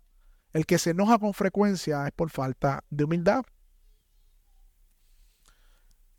[0.53, 3.43] El que se enoja con frecuencia es por falta de humildad.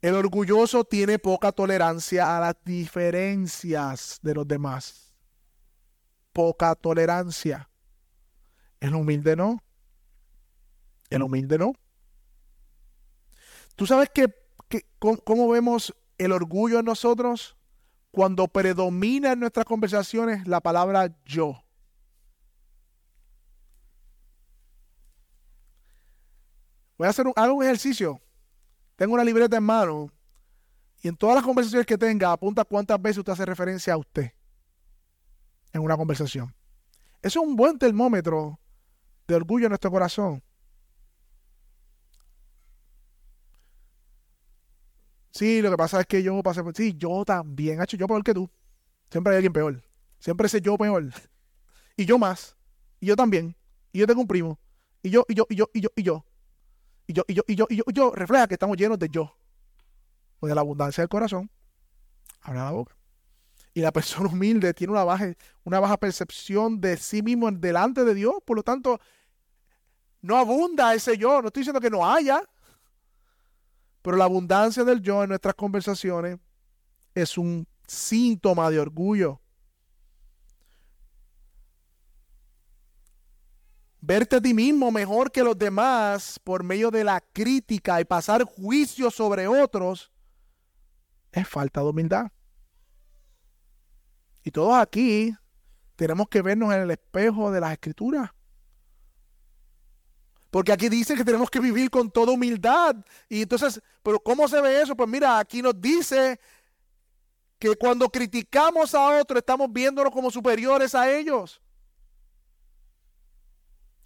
[0.01, 5.13] El orgulloso tiene poca tolerancia a las diferencias de los demás.
[6.33, 7.69] Poca tolerancia.
[8.79, 9.61] El humilde no.
[11.11, 11.73] El humilde no.
[13.75, 14.33] ¿Tú sabes que,
[14.99, 17.57] cómo, vemos el orgullo en nosotros?
[18.13, 21.61] Cuando predomina en nuestras conversaciones la palabra yo.
[26.97, 28.21] Voy a hacer un, un ejercicio.
[28.99, 30.11] Tengo una libreta en mano
[31.01, 34.33] Y en todas las conversaciones que tenga, apunta cuántas veces usted hace referencia a usted
[35.73, 36.53] en una conversación.
[37.23, 38.59] Eso es un buen termómetro
[39.29, 40.43] de orgullo en nuestro corazón.
[45.31, 46.75] Sí, lo que pasa es que yo pasé por...
[46.75, 48.51] Sí, yo también, hecho yo peor que tú.
[49.11, 49.81] Siempre hay alguien peor.
[50.19, 51.13] Siempre ese yo peor.
[51.97, 52.57] Y yo más.
[52.99, 53.55] Y yo también.
[53.93, 54.59] Y yo tengo un primo.
[55.03, 56.25] Y yo, y yo, y yo, y yo, y yo.
[57.09, 58.13] Y yo, y yo, y yo, y yo.
[58.13, 59.35] Refleja que estamos llenos de yo.
[60.41, 61.51] O de la abundancia del corazón.
[62.43, 62.95] Habla la boca.
[63.73, 65.35] Y la persona humilde tiene una baja,
[65.65, 68.35] una baja percepción de sí mismo delante de Dios.
[68.45, 69.01] Por lo tanto,
[70.21, 71.41] no abunda ese yo.
[71.41, 72.43] No estoy diciendo que no haya.
[74.03, 76.39] Pero la abundancia del yo en nuestras conversaciones
[77.15, 79.41] es un síntoma de orgullo.
[84.01, 88.45] Verte a ti mismo mejor que los demás por medio de la crítica y pasar
[88.45, 90.13] juicio sobre otros
[91.33, 92.31] es falta de humildad.
[94.45, 95.35] Y todos aquí
[95.97, 98.31] tenemos que vernos en el espejo de las escrituras.
[100.51, 102.97] Porque aquí dice que tenemos que vivir con toda humildad.
[103.29, 104.97] Y entonces, ¿pero cómo se ve eso?
[104.97, 106.41] Pues mira, aquí nos dice
[107.59, 111.61] que cuando criticamos a otros estamos viéndonos como superiores a ellos.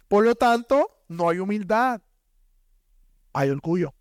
[0.07, 2.01] Por lo tanto, no hay humildad,
[3.33, 3.93] hay orgullo.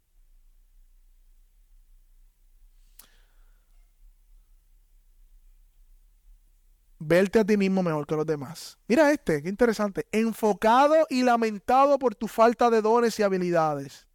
[7.05, 8.79] verte a ti mismo mejor que los demás.
[8.89, 10.07] Mira este, qué interesante.
[10.13, 14.07] Enfocado y lamentado por tu falta de dones y habilidades.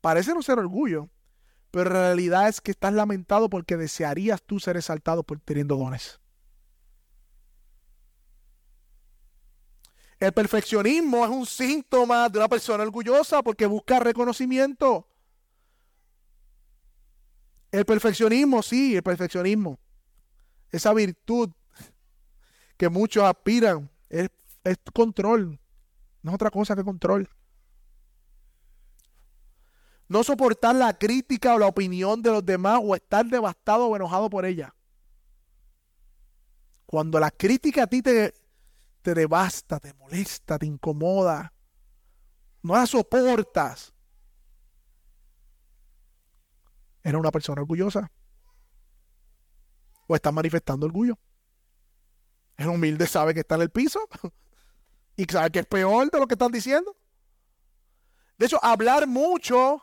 [0.00, 1.08] Parece no ser orgullo,
[1.70, 6.20] pero en realidad es que estás lamentado porque desearías tú ser exaltado por teniendo dones.
[10.20, 15.08] El perfeccionismo es un síntoma de una persona orgullosa porque busca reconocimiento.
[17.72, 19.78] El perfeccionismo, sí, el perfeccionismo.
[20.70, 21.50] Esa virtud
[22.76, 24.28] que muchos aspiran es,
[24.92, 25.58] control.
[26.22, 27.28] No es otra cosa que control.
[30.08, 34.30] No soportar la crítica o la opinión de los demás o estar devastado o enojado
[34.30, 34.74] por ella.
[36.86, 38.34] Cuando la crítica a ti te,
[39.04, 41.52] te devasta, te molesta, te incomoda,
[42.62, 43.92] no la soportas,
[47.02, 48.10] ¿Eres una persona orgullosa?
[50.06, 51.18] ¿O estás manifestando orgullo?
[52.56, 54.00] El humilde sabe que está en el piso
[55.16, 56.96] y sabe que es peor de lo que están diciendo.
[58.38, 59.82] De hecho, hablar mucho,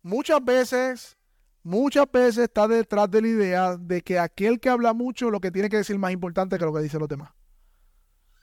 [0.00, 1.18] muchas veces,
[1.62, 5.50] muchas veces está detrás de la idea de que aquel que habla mucho lo que
[5.50, 7.32] tiene que decir más importante que lo que dicen los demás.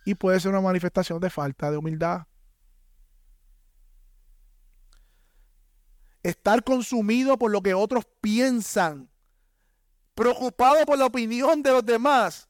[0.07, 2.25] Y puede ser una manifestación de falta de humildad.
[6.23, 9.09] Estar consumido por lo que otros piensan,
[10.15, 12.47] preocupado por la opinión de los demás,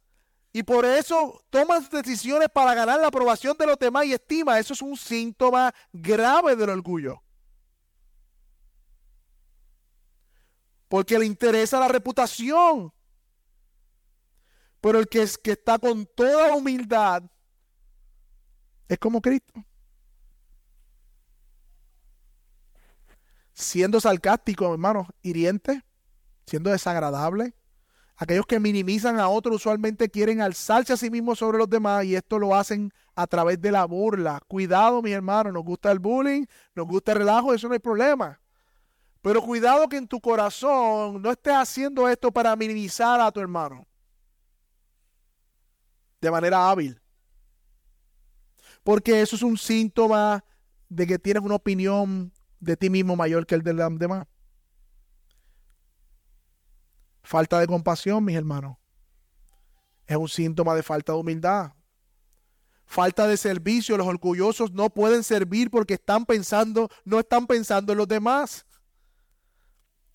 [0.54, 4.60] y por eso tomas decisiones para ganar la aprobación de los demás y estima.
[4.60, 7.24] Eso es un síntoma grave del orgullo.
[10.88, 12.94] Porque le interesa la reputación.
[14.80, 17.24] Pero el que, es, que está con toda humildad
[18.88, 19.54] es como Cristo.
[23.54, 25.84] Siendo sarcástico, hermano, hiriente,
[26.46, 27.56] siendo desagradable,
[28.20, 32.16] Aquellos que minimizan a otros usualmente quieren alzarse a sí mismos sobre los demás y
[32.16, 34.42] esto lo hacen a través de la burla.
[34.48, 38.42] Cuidado, mi hermano, nos gusta el bullying, nos gusta el relajo, eso no hay problema.
[39.22, 43.86] Pero cuidado que en tu corazón no estés haciendo esto para minimizar a tu hermano.
[46.20, 47.00] De manera hábil.
[48.88, 50.46] Porque eso es un síntoma
[50.88, 52.32] de que tienes una opinión
[52.62, 54.26] de ti mismo mayor que el de los demás.
[57.22, 58.78] Falta de compasión, mis hermanos.
[60.06, 61.74] Es un síntoma de falta de humildad.
[62.86, 63.98] Falta de servicio.
[63.98, 68.66] Los orgullosos no pueden servir porque están pensando, no están pensando en los demás.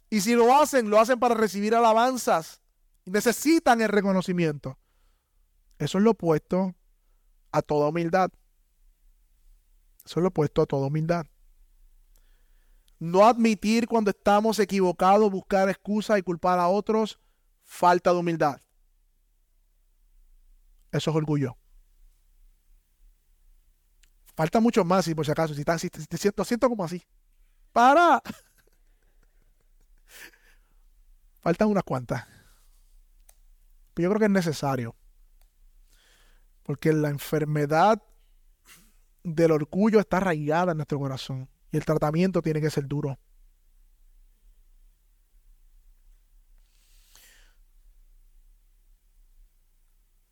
[0.09, 2.62] Y si lo hacen, lo hacen para recibir alabanzas.
[3.05, 4.79] Necesitan el reconocimiento.
[5.79, 6.75] Eso es lo opuesto
[7.51, 8.31] a toda humildad.
[10.05, 11.27] Eso es opuesto a toda humildad.
[12.99, 17.19] No admitir cuando estamos equivocados, buscar excusas y culpar a otros,
[17.65, 18.61] falta de humildad.
[20.93, 21.57] Eso es orgullo.
[24.35, 25.79] Falta mucho más, si por si acaso, si, te,
[26.17, 27.03] siento, siento como así.
[27.73, 28.23] ¡Para!
[31.41, 32.27] Faltan unas cuantas.
[33.95, 34.95] Pero yo creo que es necesario.
[36.63, 38.01] Porque la enfermedad
[39.25, 43.18] del orgullo está arraigada en nuestro corazón y el tratamiento tiene que ser duro.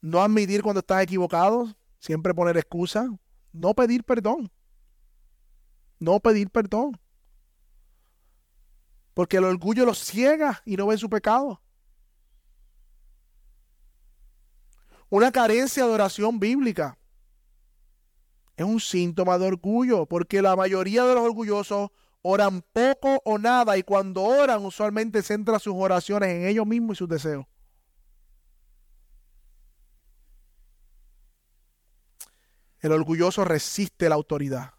[0.02, 3.08] No admitir cuando estás equivocado, siempre poner excusa,
[3.52, 4.50] no pedir perdón.
[5.98, 6.98] No pedir perdón.
[9.12, 11.60] Porque el orgullo lo ciega y no ve su pecado.
[15.10, 16.99] Una carencia de oración bíblica
[18.60, 21.88] es un síntoma de orgullo, porque la mayoría de los orgullosos
[22.20, 26.98] oran poco o nada y cuando oran usualmente centran sus oraciones en ellos mismos y
[26.98, 27.46] sus deseos.
[32.80, 34.74] El orgulloso resiste la autoridad.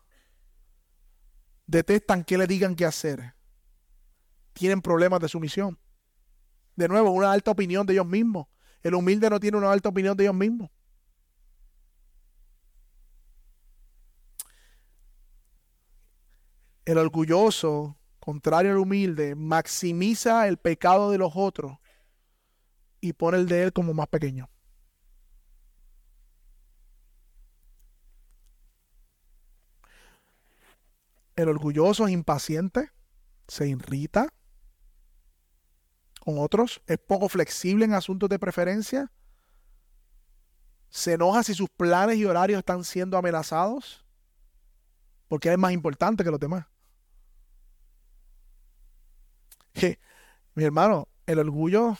[1.66, 3.34] Detestan que le digan qué hacer.
[4.54, 5.80] Tienen problemas de sumisión.
[6.76, 8.48] De nuevo, una alta opinión de ellos mismos.
[8.84, 10.70] El humilde no tiene una alta opinión de ellos mismos.
[16.86, 21.78] El orgulloso, contrario al humilde, maximiza el pecado de los otros
[23.00, 24.50] y pone el de él como más pequeño.
[31.36, 32.92] El orgulloso es impaciente,
[33.48, 34.34] se irrita
[36.20, 39.12] con otros, es poco flexible en asuntos de preferencia,
[40.90, 44.06] se enoja si sus planes y horarios están siendo amenazados,
[45.32, 46.66] porque es más importante que los demás.
[50.56, 51.96] mi hermano, el orgullo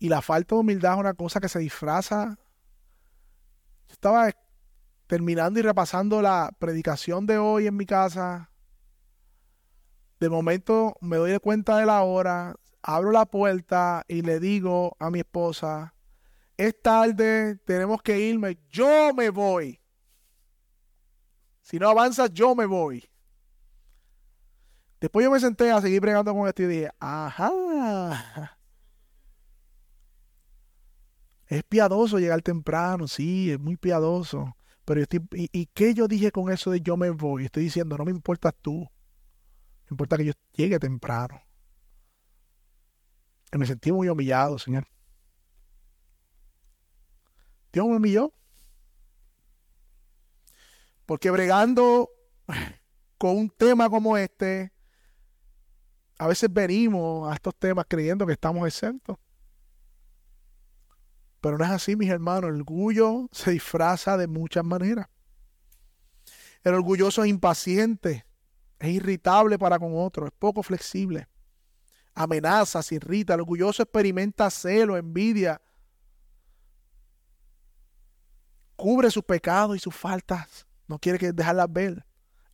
[0.00, 2.36] y la falta de humildad es una cosa que se disfraza.
[3.86, 4.32] Yo estaba
[5.06, 8.50] terminando y repasando la predicación de hoy en mi casa.
[10.18, 15.10] De momento me doy cuenta de la hora, abro la puerta y le digo a
[15.10, 15.94] mi esposa,
[16.56, 19.81] es tarde, tenemos que irme, yo me voy.
[21.62, 23.08] Si no avanzas, yo me voy.
[25.00, 28.58] Después yo me senté a seguir bregando con esto y dije, ajá.
[31.46, 34.56] Es piadoso llegar temprano, sí, es muy piadoso.
[34.84, 37.44] Pero estoy, ¿y, ¿y, qué yo dije con eso de yo me voy?
[37.44, 38.80] Estoy diciendo, no me importas tú.
[38.80, 41.40] Me importa que yo llegue temprano.
[43.52, 44.86] Me sentí muy humillado, Señor.
[47.72, 48.32] Dios me humilló.
[51.06, 52.10] Porque bregando
[53.18, 54.72] con un tema como este,
[56.18, 59.16] a veces venimos a estos temas creyendo que estamos exentos.
[61.40, 62.50] Pero no es así, mis hermanos.
[62.50, 65.08] El orgullo se disfraza de muchas maneras.
[66.62, 68.24] El orgulloso es impaciente,
[68.78, 71.26] es irritable para con otros, es poco flexible.
[72.14, 73.34] Amenaza, se irrita.
[73.34, 75.60] El orgulloso experimenta celo, envidia.
[78.76, 80.66] Cubre sus pecados y sus faltas.
[80.92, 82.04] No quiere que dejarlas ver.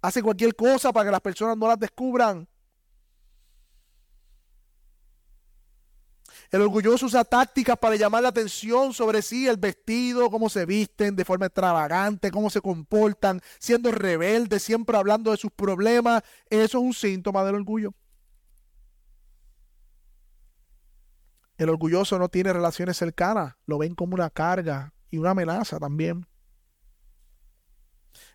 [0.01, 2.47] Hace cualquier cosa para que las personas no las descubran.
[6.53, 11.17] El orgulloso usa tácticas para llamar la atención sobre sí, el vestido, cómo se visten
[11.17, 16.23] de forma extravagante, cómo se comportan, siendo rebeldes, siempre hablando de sus problemas.
[16.49, 17.93] Eso es un síntoma del orgullo.
[21.57, 26.25] El orgulloso no tiene relaciones cercanas, lo ven como una carga y una amenaza también.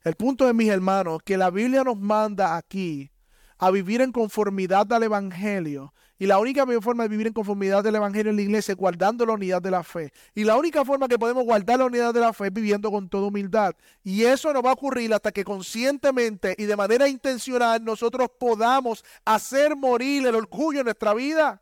[0.04, 3.12] El punto de mis hermanos, que la Biblia nos manda aquí
[3.58, 7.95] a vivir en conformidad al Evangelio y la única forma de vivir en conformidad del
[7.95, 10.12] Evangelio en la iglesia es guardando la unidad de la fe.
[10.36, 13.08] Y la única forma que podemos guardar la unidad de la fe es viviendo con
[13.08, 13.76] toda humildad.
[14.04, 19.06] Y eso no va a ocurrir hasta que conscientemente y de manera intencional nosotros podamos
[19.24, 21.62] hacer morir el orgullo en nuestra vida.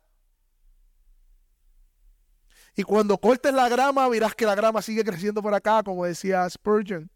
[2.74, 6.48] Y cuando cortes la grama, verás que la grama sigue creciendo por acá, como decía
[6.48, 7.11] Spurgeon.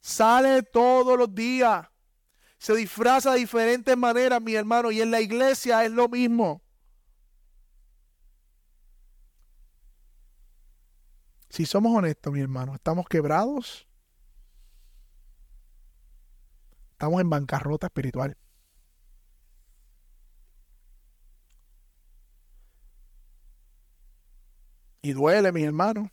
[0.00, 1.86] Sale todos los días.
[2.58, 4.90] Se disfraza de diferentes maneras, mi hermano.
[4.90, 6.62] Y en la iglesia es lo mismo.
[11.50, 13.88] Si somos honestos, mi hermano, estamos quebrados.
[16.92, 18.36] Estamos en bancarrota espiritual.
[25.00, 26.10] Y duele, mi hermano,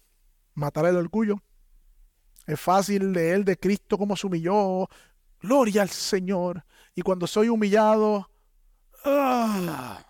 [0.53, 1.41] matar el orgullo.
[2.45, 4.87] Es fácil leer de Cristo como se humilló.
[5.41, 6.63] Gloria al Señor.
[6.93, 8.29] Y cuando soy humillado,
[9.03, 10.05] ¡ah!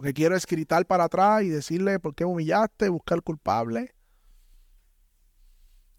[0.00, 3.94] Lo que quiero es gritar para atrás y decirle por qué humillaste, buscar culpable.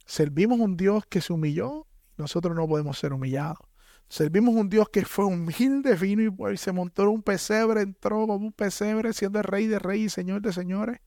[0.07, 1.85] Servimos un Dios que se humilló,
[2.17, 3.59] nosotros no podemos ser humillados.
[4.09, 8.37] Servimos un Dios que fue humilde, vino y se montó en un pesebre, entró como
[8.37, 10.99] un pesebre, siendo el rey de reyes y señor de señores.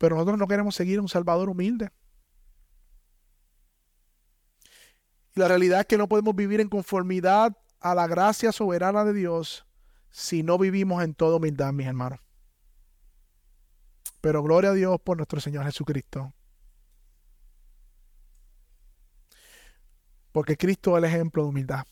[0.00, 1.90] Pero nosotros no queremos seguir un Salvador humilde.
[5.36, 9.12] Y la realidad es que no podemos vivir en conformidad a la gracia soberana de
[9.12, 9.66] Dios
[10.10, 12.18] si no vivimos en toda humildad, mis hermanos.
[14.22, 16.32] Pero gloria a Dios por nuestro Señor Jesucristo.
[20.32, 21.84] Porque Cristo es el ejemplo de humildad.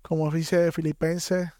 [0.00, 1.50] Como dice Filipenses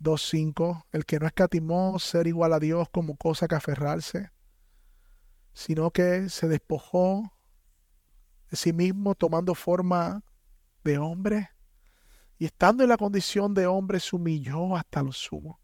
[0.00, 4.30] 2.5, el que no escatimó ser igual a Dios como cosa que aferrarse,
[5.52, 7.32] sino que se despojó
[8.50, 10.22] de sí mismo tomando forma
[10.82, 11.50] de hombre
[12.38, 15.60] y estando en la condición de hombre se humilló hasta lo sumo.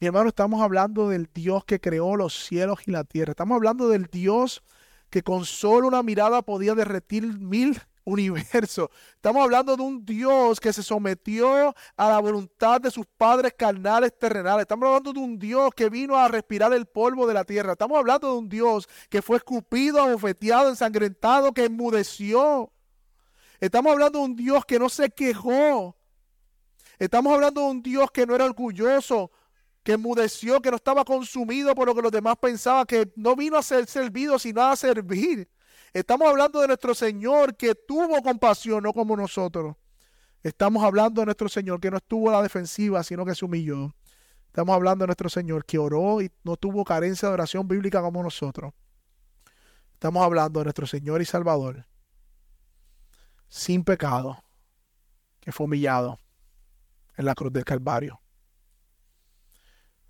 [0.00, 3.30] Mi hermano, estamos hablando del Dios que creó los cielos y la tierra.
[3.30, 4.62] Estamos hablando del Dios
[5.10, 8.88] que con solo una mirada podía derretir mil universos.
[9.14, 14.16] Estamos hablando de un Dios que se sometió a la voluntad de sus padres carnales
[14.18, 14.62] terrenales.
[14.62, 17.72] Estamos hablando de un Dios que vino a respirar el polvo de la tierra.
[17.72, 22.70] Estamos hablando de un Dios que fue escupido, abofeteado, ensangrentado, que enmudeció.
[23.60, 25.96] Estamos hablando de un Dios que no se quejó.
[26.98, 29.30] Estamos hablando de un Dios que no era orgulloso,
[29.82, 33.56] que enmudeció, que no estaba consumido por lo que los demás pensaban, que no vino
[33.56, 35.48] a ser servido, sino a servir.
[35.94, 39.76] Estamos hablando de nuestro Señor que tuvo compasión, no como nosotros.
[40.42, 43.94] Estamos hablando de nuestro Señor que no estuvo a la defensiva, sino que se humilló.
[44.46, 48.24] Estamos hablando de nuestro Señor que oró y no tuvo carencia de oración bíblica como
[48.24, 48.74] nosotros.
[49.92, 51.86] Estamos hablando de nuestro Señor y Salvador,
[53.48, 54.42] sin pecado,
[55.38, 56.18] que fue humillado
[57.16, 58.20] en la cruz del Calvario.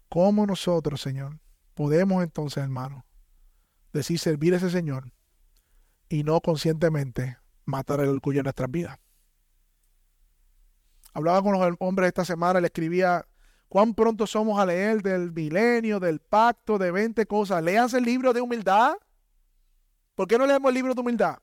[0.08, 1.38] ¿Cómo nosotros, Señor,
[1.74, 3.04] podemos entonces, hermano,
[3.92, 5.13] decir servir a ese Señor
[6.08, 8.98] y no conscientemente matar el orgullo en nuestras vidas?
[11.12, 13.24] Hablaba con los hombres esta semana, le escribía
[13.68, 17.62] cuán pronto somos a leer del milenio, del pacto, de 20 cosas.
[17.62, 18.94] Léanse el libro de humildad.
[20.14, 21.38] ¿Por qué no leemos el libro de humildad?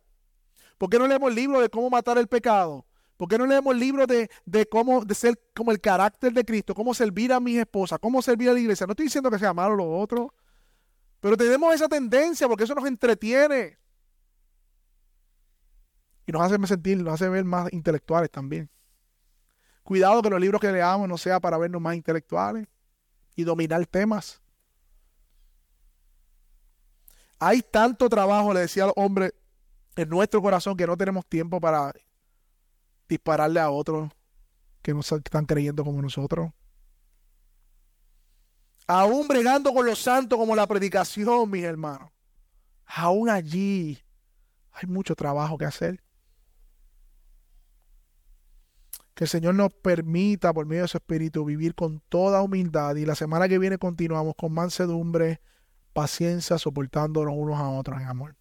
[0.77, 2.85] ¿Por qué no leemos el libro de cómo matar el pecado?
[3.21, 4.29] ¿Por qué no leemos el libro de,
[4.71, 8.49] cómo de ser como el carácter de Cristo, cómo servir a mi esposa, cómo servir
[8.49, 8.87] a la iglesia?
[8.87, 10.33] No estoy diciendo que sea malo lo otro,
[11.19, 13.77] pero tenemos esa tendencia porque eso nos entretiene.
[16.31, 18.69] Nos hace sentir, nos hace ver más intelectuales también.
[19.83, 22.67] Cuidado que los libros que leamos no sea para vernos más intelectuales
[23.35, 24.41] y dominar temas.
[27.39, 29.33] Hay tanto trabajo, le decía al hombre,
[29.95, 31.93] en nuestro corazón que no tenemos tiempo para
[33.09, 34.09] dispararle a otros
[34.81, 36.51] que no están creyendo como nosotros.
[38.87, 42.09] Aún bregando con los santos como la predicación, mis hermanos.
[42.85, 44.01] Aún allí
[44.71, 46.01] hay mucho trabajo que hacer.
[49.21, 52.95] Que el Señor nos permita, por medio de su Espíritu, vivir con toda humildad.
[52.95, 55.41] Y la semana que viene continuamos con mansedumbre,
[55.93, 58.35] paciencia, soportándonos unos a otros en amor.